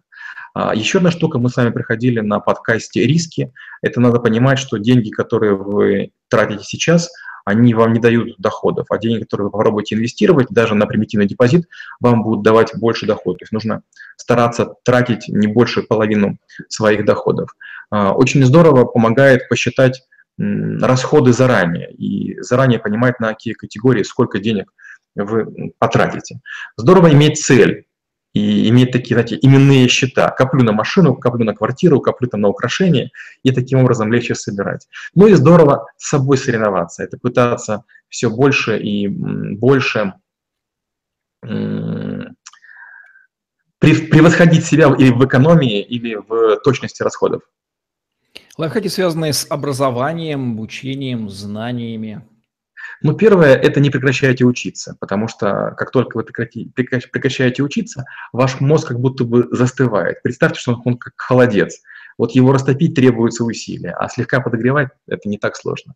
А, 0.53 0.75
Еще 0.75 0.97
одна 0.99 1.11
штука, 1.11 1.39
мы 1.39 1.49
с 1.49 1.55
вами 1.55 1.69
проходили 1.69 2.19
на 2.19 2.39
подкасте 2.39 3.05
риски. 3.05 3.51
Это 3.81 3.99
надо 3.99 4.19
понимать, 4.19 4.59
что 4.59 4.77
деньги, 4.77 5.09
которые 5.09 5.55
вы 5.55 6.11
тратите 6.29 6.63
сейчас, 6.63 7.09
они 7.45 7.73
вам 7.73 7.93
не 7.93 7.99
дают 8.01 8.35
доходов, 8.39 8.87
а 8.89 8.97
деньги, 8.97 9.21
которые 9.21 9.45
вы 9.45 9.51
попробуете 9.51 9.95
инвестировать, 9.95 10.47
даже 10.49 10.75
на 10.75 10.85
примитивный 10.85 11.27
депозит, 11.27 11.65
вам 12.01 12.21
будут 12.21 12.43
давать 12.43 12.77
больше 12.77 13.05
доходов. 13.05 13.39
То 13.39 13.43
есть 13.43 13.53
нужно 13.53 13.83
стараться 14.17 14.73
тратить 14.83 15.29
не 15.29 15.47
больше 15.47 15.81
половину 15.81 16.37
своих 16.67 17.05
доходов. 17.05 17.55
А, 17.89 18.11
очень 18.11 18.43
здорово 18.43 18.83
помогает 18.83 19.47
посчитать 19.47 20.03
расходы 20.37 21.33
заранее 21.33 21.91
и 21.93 22.39
заранее 22.41 22.79
понимать, 22.79 23.19
на 23.19 23.29
какие 23.29 23.53
категории, 23.53 24.03
сколько 24.03 24.39
денег 24.39 24.71
вы 25.15 25.71
потратите. 25.79 26.41
Здорово 26.75 27.11
иметь 27.13 27.41
цель 27.41 27.86
и 28.37 28.69
иметь 28.69 28.91
такие, 28.91 29.15
знаете, 29.15 29.37
именные 29.41 29.87
счета. 29.87 30.29
Коплю 30.29 30.63
на 30.63 30.71
машину, 30.71 31.15
коплю 31.15 31.43
на 31.43 31.55
квартиру, 31.55 31.99
коплю 32.01 32.27
там 32.27 32.41
на 32.41 32.49
украшения, 32.49 33.11
и 33.43 33.51
таким 33.51 33.79
образом 33.79 34.11
легче 34.13 34.35
собирать. 34.35 34.87
Ну 35.15 35.27
и 35.27 35.33
здорово 35.33 35.87
с 35.97 36.09
собой 36.09 36.37
соревноваться. 36.37 37.03
Это 37.03 37.17
пытаться 37.17 37.83
все 38.09 38.29
больше 38.29 38.77
и 38.77 39.07
больше 39.07 40.13
превосходить 43.79 44.65
себя 44.65 44.93
или 44.97 45.11
в 45.11 45.25
экономии, 45.25 45.81
или 45.81 46.15
в 46.15 46.57
точности 46.63 47.03
расходов. 47.03 47.41
Лайфхаки, 48.57 48.87
связанные 48.87 49.33
с 49.33 49.45
образованием, 49.49 50.53
обучением, 50.53 51.29
знаниями. 51.29 52.25
Ну, 53.01 53.13
первое– 53.13 53.55
это 53.55 53.79
не 53.79 53.89
прекращайте 53.89 54.43
учиться, 54.43 54.95
потому 54.99 55.27
что 55.27 55.75
как 55.77 55.91
только 55.91 56.17
вы 56.17 56.23
прекрати, 56.23 56.71
прекращаете 56.75 57.63
учиться, 57.63 58.05
ваш 58.33 58.59
мозг 58.59 58.87
как 58.87 58.99
будто 58.99 59.23
бы 59.23 59.47
застывает. 59.51 60.21
Представьте, 60.23 60.59
что 60.59 60.73
он, 60.73 60.81
он 60.85 60.97
как 60.97 61.13
холодец. 61.15 61.81
Вот 62.17 62.31
его 62.31 62.51
растопить 62.51 62.95
требуется 62.95 63.43
усилия, 63.43 63.91
а 63.91 64.09
слегка 64.09 64.39
подогревать– 64.39 64.89
это 65.07 65.29
не 65.29 65.37
так 65.37 65.55
сложно. 65.55 65.93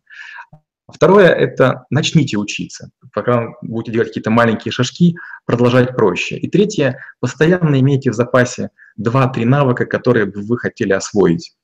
Второе– 0.88 1.28
это 1.30 1.86
начните 1.90 2.36
учиться. 2.36 2.90
Пока 3.12 3.48
будете 3.62 3.92
делать 3.92 4.08
какие-то 4.08 4.30
маленькие 4.30 4.70
шажки, 4.72 5.16
продолжать 5.44 5.96
проще. 5.96 6.36
И 6.36 6.48
третье– 6.48 6.98
постоянно 7.20 7.80
имейте 7.80 8.10
в 8.10 8.14
запасе 8.14 8.70
2-3 9.00 9.44
навыка, 9.44 9.86
которые 9.86 10.26
бы 10.26 10.42
вы 10.42 10.58
хотели 10.58 10.92
освоить. 10.92 11.56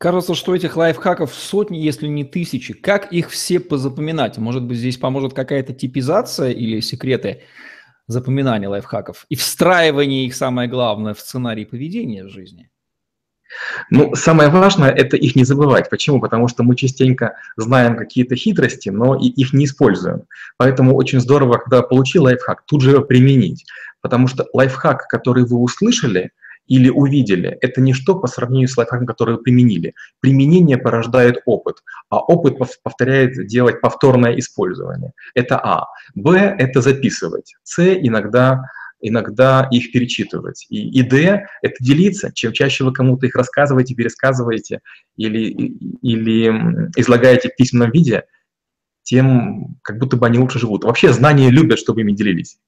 Кажется, 0.00 0.34
что 0.34 0.54
этих 0.54 0.78
лайфхаков 0.78 1.34
сотни, 1.34 1.76
если 1.76 2.06
не 2.06 2.24
тысячи. 2.24 2.72
Как 2.72 3.12
их 3.12 3.28
все 3.28 3.60
позапоминать? 3.60 4.38
Может 4.38 4.62
быть, 4.62 4.78
здесь 4.78 4.96
поможет 4.96 5.34
какая-то 5.34 5.74
типизация 5.74 6.52
или 6.52 6.80
секреты 6.80 7.42
запоминания 8.06 8.66
лайфхаков 8.66 9.26
и 9.28 9.36
встраивание 9.36 10.24
их, 10.24 10.34
самое 10.34 10.70
главное, 10.70 11.12
в 11.12 11.20
сценарий 11.20 11.66
поведения 11.66 12.24
в 12.24 12.30
жизни? 12.30 12.70
Ну, 13.90 14.14
самое 14.14 14.48
важное– 14.48 14.90
это 14.96 15.18
их 15.18 15.36
не 15.36 15.44
забывать. 15.44 15.90
Почему? 15.90 16.18
Потому 16.18 16.48
что 16.48 16.62
мы 16.62 16.76
частенько 16.76 17.36
знаем 17.58 17.94
какие-то 17.94 18.36
хитрости, 18.36 18.88
но 18.88 19.16
и 19.16 19.26
их 19.26 19.52
не 19.52 19.66
используем. 19.66 20.22
Поэтому 20.56 20.96
очень 20.96 21.20
здорово, 21.20 21.58
когда 21.58 21.82
получил 21.82 22.22
лайфхак, 22.22 22.64
тут 22.64 22.80
же 22.80 22.92
его 22.92 23.02
применить. 23.02 23.66
Потому 24.00 24.28
что 24.28 24.46
лайфхак, 24.54 25.08
который 25.08 25.44
вы 25.44 25.58
услышали– 25.58 26.30
или 26.70 26.88
увидели, 26.88 27.58
это 27.60 27.80
ничто 27.80 28.14
по 28.14 28.28
сравнению 28.28 28.68
с 28.68 28.76
лайфхаком, 28.76 29.04
который 29.04 29.34
вы 29.34 29.42
применили. 29.42 29.92
Применение 30.20 30.78
порождает 30.78 31.42
опыт, 31.44 31.82
а 32.08 32.20
опыт 32.20 32.58
повторяет 32.84 33.46
делать 33.48 33.80
повторное 33.80 34.38
использование. 34.38 35.12
Это 35.34 35.58
А. 35.58 35.88
Б– 36.14 36.38
это 36.58 36.80
записывать. 36.80 37.56
С– 37.64 37.82
иногда 38.02 38.62
иногда 39.02 39.66
их 39.70 39.92
перечитывать. 39.92 40.66
И, 40.68 41.00
и 41.00 41.02
Д– 41.02 41.46
это 41.62 41.74
делиться. 41.80 42.30
Чем 42.32 42.52
чаще 42.52 42.84
вы 42.84 42.92
кому-то 42.92 43.26
их 43.26 43.34
рассказываете, 43.34 43.94
пересказываете 43.94 44.80
или, 45.16 45.48
или 46.02 46.90
излагаете 46.96 47.48
в 47.48 47.56
письменном 47.56 47.90
виде, 47.90 48.24
тем 49.02 49.78
как 49.82 49.98
будто 49.98 50.16
бы 50.16 50.26
они 50.26 50.38
лучше 50.38 50.58
живут. 50.60 50.84
Вообще 50.84 51.12
знания 51.12 51.50
любят, 51.50 51.78
чтобы 51.78 52.02
ими 52.02 52.12
делились 52.12 52.58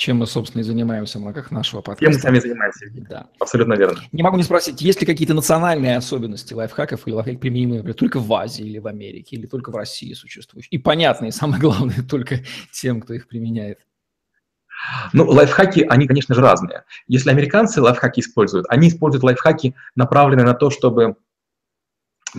чем 0.00 0.16
мы, 0.16 0.26
собственно, 0.26 0.62
и 0.62 0.64
занимаемся 0.64 1.18
в 1.18 1.24
рамках 1.24 1.50
нашего 1.50 1.82
подкаста. 1.82 2.06
Чем 2.06 2.14
мы 2.14 2.20
сами 2.20 2.38
занимаемся. 2.38 2.86
Да. 3.06 3.26
Абсолютно 3.38 3.74
верно. 3.74 4.00
Не 4.12 4.22
могу 4.22 4.38
не 4.38 4.42
спросить, 4.42 4.80
есть 4.80 4.98
ли 5.02 5.06
какие-то 5.06 5.34
национальные 5.34 5.98
особенности 5.98 6.54
лайфхаков 6.54 7.06
или 7.06 7.12
лайфхак 7.12 7.38
применимые 7.38 7.80
например, 7.80 7.96
только 7.96 8.18
в 8.18 8.32
Азии 8.32 8.64
или 8.64 8.78
в 8.78 8.86
Америке, 8.86 9.36
или 9.36 9.44
только 9.44 9.70
в 9.70 9.76
России 9.76 10.14
существующие? 10.14 10.70
И 10.70 10.78
понятные, 10.78 11.32
самое 11.32 11.60
главное, 11.60 12.02
только 12.08 12.38
тем, 12.72 13.02
кто 13.02 13.12
их 13.12 13.28
применяет. 13.28 13.80
Ну, 15.12 15.26
лайфхаки, 15.26 15.86
они, 15.86 16.06
конечно 16.06 16.34
же, 16.34 16.40
разные. 16.40 16.84
Если 17.06 17.28
американцы 17.28 17.82
лайфхаки 17.82 18.20
используют, 18.20 18.64
они 18.70 18.88
используют 18.88 19.22
лайфхаки, 19.22 19.74
направленные 19.96 20.46
на 20.46 20.54
то, 20.54 20.70
чтобы 20.70 21.16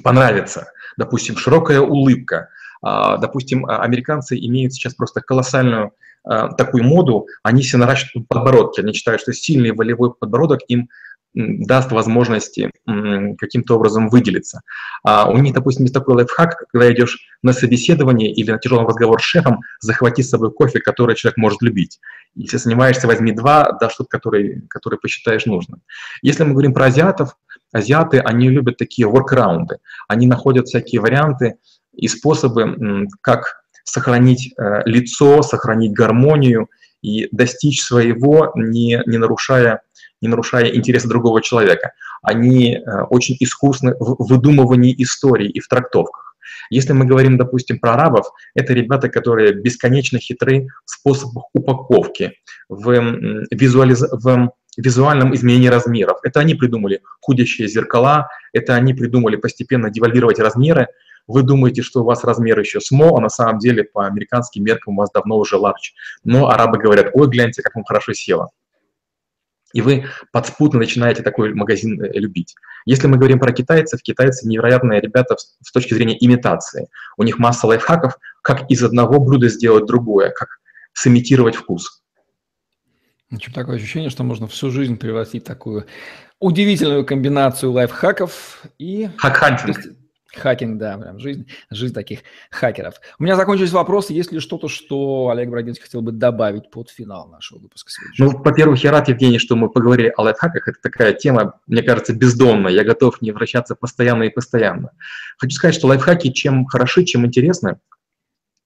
понравиться. 0.03 0.71
Допустим, 0.97 1.37
широкая 1.37 1.81
улыбка. 1.81 2.49
А, 2.81 3.17
допустим, 3.17 3.67
а, 3.67 3.83
американцы 3.83 4.35
имеют 4.35 4.73
сейчас 4.73 4.95
просто 4.95 5.21
колоссальную 5.21 5.93
такую 6.23 6.83
моду, 6.83 7.27
они 7.43 7.61
все 7.61 7.77
наращивают 7.77 8.27
подбородки. 8.27 8.81
Они 8.81 8.93
считают, 8.93 9.21
что 9.21 9.33
сильный 9.33 9.71
волевой 9.71 10.13
подбородок 10.13 10.61
им 10.67 10.89
даст 11.33 11.91
возможности 11.91 12.71
каким-то 12.85 13.75
образом 13.75 14.09
выделиться. 14.09 14.61
А 15.03 15.29
у 15.29 15.37
них, 15.37 15.53
допустим, 15.53 15.85
есть 15.85 15.93
такой 15.93 16.15
лайфхак, 16.15 16.65
когда 16.71 16.91
идешь 16.91 17.19
на 17.41 17.53
собеседование 17.53 18.31
или 18.33 18.51
на 18.51 18.57
тяжелый 18.57 18.85
разговор 18.85 19.21
с 19.21 19.23
шефом, 19.23 19.61
захвати 19.79 20.23
с 20.23 20.29
собой 20.29 20.51
кофе, 20.51 20.79
который 20.79 21.15
человек 21.15 21.37
может 21.37 21.61
любить. 21.61 21.99
Если 22.35 22.57
занимаешься, 22.57 23.07
возьми 23.07 23.31
два, 23.31 23.77
да, 23.79 23.89
что-то, 23.89 24.09
который, 24.09 24.63
который 24.67 24.99
посчитаешь 24.99 25.45
нужным. 25.45 25.81
Если 26.21 26.43
мы 26.43 26.51
говорим 26.51 26.73
про 26.73 26.85
азиатов, 26.85 27.37
азиаты, 27.71 28.19
они 28.19 28.49
любят 28.49 28.75
такие 28.77 29.07
воркраунды. 29.07 29.77
Они 30.09 30.27
находят 30.27 30.67
всякие 30.67 30.99
варианты 30.99 31.55
и 31.93 32.09
способы, 32.09 33.07
как 33.21 33.60
сохранить 33.83 34.53
э, 34.57 34.81
лицо, 34.85 35.41
сохранить 35.41 35.93
гармонию 35.93 36.69
и 37.01 37.27
достичь 37.31 37.81
своего, 37.81 38.51
не, 38.55 39.01
не, 39.05 39.17
нарушая, 39.17 39.81
не 40.21 40.27
нарушая 40.27 40.75
интересы 40.75 41.07
другого 41.07 41.41
человека. 41.41 41.93
Они 42.21 42.75
э, 42.75 43.01
очень 43.09 43.35
искусны 43.39 43.95
в 43.99 44.27
выдумывании 44.27 44.95
историй 44.97 45.49
и 45.49 45.59
в 45.59 45.67
трактовках. 45.67 46.35
Если 46.69 46.93
мы 46.93 47.05
говорим, 47.05 47.37
допустим, 47.37 47.79
про 47.79 47.93
арабов, 47.93 48.27
это 48.55 48.73
ребята, 48.73 49.09
которые 49.09 49.53
бесконечно 49.53 50.19
хитры 50.19 50.67
в 50.85 50.91
способах 50.91 51.45
упаковки, 51.53 52.33
в, 52.69 52.91
визуализ... 53.51 54.01
в 54.01 54.51
визуальном 54.77 55.35
изменении 55.35 55.67
размеров. 55.67 56.17
Это 56.23 56.39
они 56.39 56.55
придумали 56.55 57.01
худящие 57.19 57.67
зеркала, 57.67 58.29
это 58.53 58.75
они 58.75 58.93
придумали 58.93 59.35
постепенно 59.35 59.89
девальвировать 59.89 60.39
размеры, 60.39 60.87
вы 61.27 61.43
думаете, 61.43 61.81
что 61.81 62.01
у 62.01 62.03
вас 62.03 62.23
размер 62.23 62.59
еще 62.59 62.79
small, 62.79 63.17
а 63.17 63.21
на 63.21 63.29
самом 63.29 63.59
деле 63.59 63.83
по 63.83 64.05
американским 64.05 64.63
меркам 64.63 64.95
у 64.95 65.01
вас 65.01 65.11
давно 65.11 65.37
уже 65.37 65.55
large. 65.55 65.93
Но 66.23 66.49
арабы 66.49 66.77
говорят, 66.77 67.11
ой, 67.13 67.27
гляньте, 67.27 67.61
как 67.61 67.75
вам 67.75 67.85
хорошо 67.85 68.13
село. 68.13 68.49
и 69.73 69.81
вы 69.81 70.05
подспутно 70.33 70.79
начинаете 70.79 71.23
такой 71.23 71.53
магазин 71.53 72.03
э, 72.03 72.19
любить. 72.19 72.55
Если 72.85 73.07
мы 73.07 73.17
говорим 73.17 73.39
про 73.39 73.53
китайцев, 73.53 74.01
китайцы 74.01 74.45
невероятные 74.45 74.99
ребята 74.99 75.37
с 75.37 75.71
точки 75.71 75.93
зрения 75.93 76.17
имитации. 76.19 76.89
У 77.15 77.23
них 77.23 77.39
масса 77.39 77.67
лайфхаков, 77.67 78.17
как 78.41 78.69
из 78.69 78.83
одного 78.83 79.19
блюда 79.19 79.47
сделать 79.47 79.85
другое, 79.85 80.31
как 80.31 80.59
сымитировать 80.93 81.55
вкус. 81.55 82.00
В 83.31 83.35
общем, 83.35 83.53
такое 83.53 83.77
ощущение, 83.77 84.09
что 84.09 84.23
можно 84.23 84.45
всю 84.47 84.71
жизнь 84.71 84.97
превратить 84.97 85.45
такую 85.45 85.85
удивительную 86.39 87.05
комбинацию 87.05 87.71
лайфхаков 87.71 88.63
и... 88.77 89.09
Хакхантинг. 89.17 89.77
Хакинг, 90.35 90.77
да, 90.77 90.97
прям 90.97 91.17
жизнь, 91.19 91.47
жизнь 91.69 91.93
таких 91.93 92.19
хакеров. 92.49 92.95
У 93.19 93.23
меня 93.23 93.37
закончились 93.37 93.71
вопросы. 93.71 94.13
Есть 94.13 94.33
ли 94.33 94.39
что-то, 94.39 94.67
что 94.67 95.29
Олег 95.29 95.49
Брагинский 95.49 95.83
хотел 95.83 96.01
бы 96.01 96.11
добавить 96.11 96.69
под 96.69 96.89
финал 96.89 97.29
нашего 97.29 97.59
выпуска 97.59 97.91
сегодня? 97.91 98.33
Ну, 98.33 98.43
во-первых, 98.43 98.83
я 98.83 98.91
рад, 98.91 99.07
Евгений, 99.07 99.39
что 99.39 99.55
мы 99.55 99.69
поговорили 99.69 100.13
о 100.17 100.23
лайфхаках. 100.23 100.67
Это 100.67 100.77
такая 100.81 101.13
тема, 101.13 101.59
мне 101.67 101.83
кажется, 101.83 102.13
бездонная. 102.13 102.71
Я 102.71 102.83
готов 102.83 103.21
не 103.21 103.31
вращаться 103.31 103.75
постоянно 103.75 104.23
и 104.23 104.29
постоянно. 104.29 104.91
Хочу 105.37 105.55
сказать, 105.55 105.75
что 105.75 105.87
лайфхаки 105.87 106.31
чем 106.31 106.65
хороши, 106.65 107.05
чем 107.05 107.25
интересны, 107.25 107.79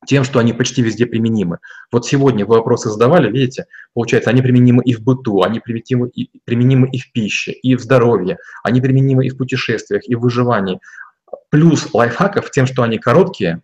тем, 0.06 0.24
что 0.24 0.40
они 0.40 0.54
почти 0.54 0.82
везде 0.82 1.06
применимы. 1.06 1.60
Вот 1.92 2.06
сегодня 2.06 2.46
вы 2.46 2.56
вопросы 2.56 2.90
задавали, 2.90 3.32
видите, 3.32 3.66
получается, 3.94 4.30
они 4.30 4.42
применимы 4.42 4.84
и 4.84 4.94
в 4.94 5.02
быту, 5.02 5.44
они 5.44 5.60
применимы 5.60 6.10
и, 6.10 6.30
применимы 6.46 6.90
и 6.92 7.00
в 7.00 7.12
пище, 7.12 7.52
и 7.52 7.76
в 7.76 7.82
здоровье, 7.82 8.38
они 8.64 8.82
применимы 8.82 9.26
и 9.26 9.30
в 9.30 9.38
путешествиях, 9.38 10.04
и 10.08 10.16
в 10.16 10.22
выживании. 10.22 10.80
Плюс 11.50 11.94
лайфхаков 11.94 12.52
тем, 12.52 12.66
что 12.66 12.84
они 12.84 12.98
короткие, 12.98 13.62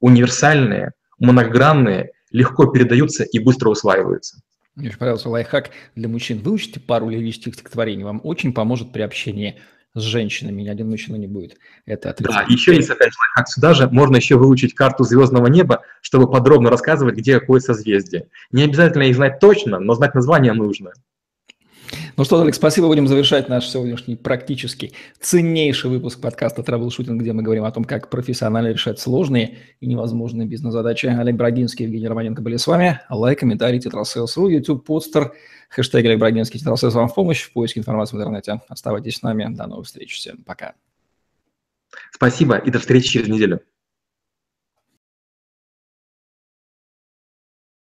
универсальные, 0.00 0.92
многогранные, 1.18 2.12
легко 2.30 2.66
передаются 2.66 3.24
и 3.24 3.38
быстро 3.38 3.68
усваиваются. 3.70 4.42
Мне 4.74 4.88
очень 4.88 4.98
понравился 4.98 5.28
лайфхак 5.28 5.70
для 5.94 6.08
мужчин. 6.08 6.38
Выучите 6.38 6.80
пару 6.80 7.10
лирических 7.10 7.54
стихотворений, 7.54 8.04
вам 8.04 8.20
очень 8.24 8.54
поможет 8.54 8.92
при 8.92 9.02
общении 9.02 9.60
с 9.94 10.00
женщинами. 10.00 10.62
Ни 10.62 10.68
один 10.68 10.88
мужчина 10.88 11.16
не 11.16 11.26
будет 11.26 11.58
это 11.86 12.10
отрицать. 12.10 12.46
Да, 12.48 12.52
еще 12.52 12.74
есть 12.74 12.90
опять 12.90 13.12
же 13.12 13.18
лайфхак 13.18 13.48
сюда 13.48 13.74
же. 13.74 13.88
Можно 13.90 14.16
еще 14.16 14.36
выучить 14.36 14.74
карту 14.74 15.04
звездного 15.04 15.46
неба, 15.48 15.82
чтобы 16.00 16.30
подробно 16.30 16.70
рассказывать, 16.70 17.16
где 17.16 17.38
какое 17.38 17.60
созвездие. 17.60 18.28
Не 18.50 18.64
обязательно 18.64 19.04
их 19.04 19.16
знать 19.16 19.38
точно, 19.40 19.78
но 19.78 19.94
знать 19.94 20.14
название 20.14 20.52
нужно. 20.52 20.92
Ну 22.16 22.24
что, 22.24 22.40
Алекс, 22.40 22.56
спасибо. 22.56 22.86
Будем 22.88 23.06
завершать 23.06 23.48
наш 23.48 23.68
сегодняшний 23.68 24.16
практически 24.16 24.92
ценнейший 25.20 25.90
выпуск 25.90 26.20
подкаста 26.20 26.62
«Траблшутинг», 26.62 27.20
где 27.20 27.32
мы 27.32 27.42
говорим 27.42 27.64
о 27.64 27.72
том, 27.72 27.84
как 27.84 28.10
профессионально 28.10 28.68
решать 28.68 29.00
сложные 29.00 29.58
и 29.80 29.86
невозможные 29.86 30.46
бизнес-задачи. 30.46 31.06
Олег 31.06 31.36
Брагинский, 31.36 31.86
Евгений 31.86 32.08
Романенко 32.08 32.42
были 32.42 32.56
с 32.56 32.66
вами. 32.66 33.00
Лайк, 33.08 33.40
комментарий, 33.40 33.80
tetrasales.ru, 33.80 34.48
YouTube, 34.48 34.84
Podster, 34.84 35.32
хэштег 35.70 36.04
Олег 36.04 36.18
Брагинский, 36.18 36.60
тетрасейлс 36.60 36.94
вам 36.94 37.08
в 37.08 37.14
помощь 37.14 37.42
в 37.42 37.52
поиске 37.52 37.80
информации 37.80 38.16
в 38.16 38.20
интернете. 38.20 38.60
Оставайтесь 38.68 39.16
с 39.16 39.22
нами. 39.22 39.54
До 39.54 39.66
новых 39.66 39.86
встреч. 39.86 40.14
Всем 40.14 40.42
пока. 40.44 40.74
Спасибо 42.12 42.56
и 42.56 42.70
до 42.70 42.78
встречи 42.78 43.08
через 43.08 43.28
неделю. 43.28 43.60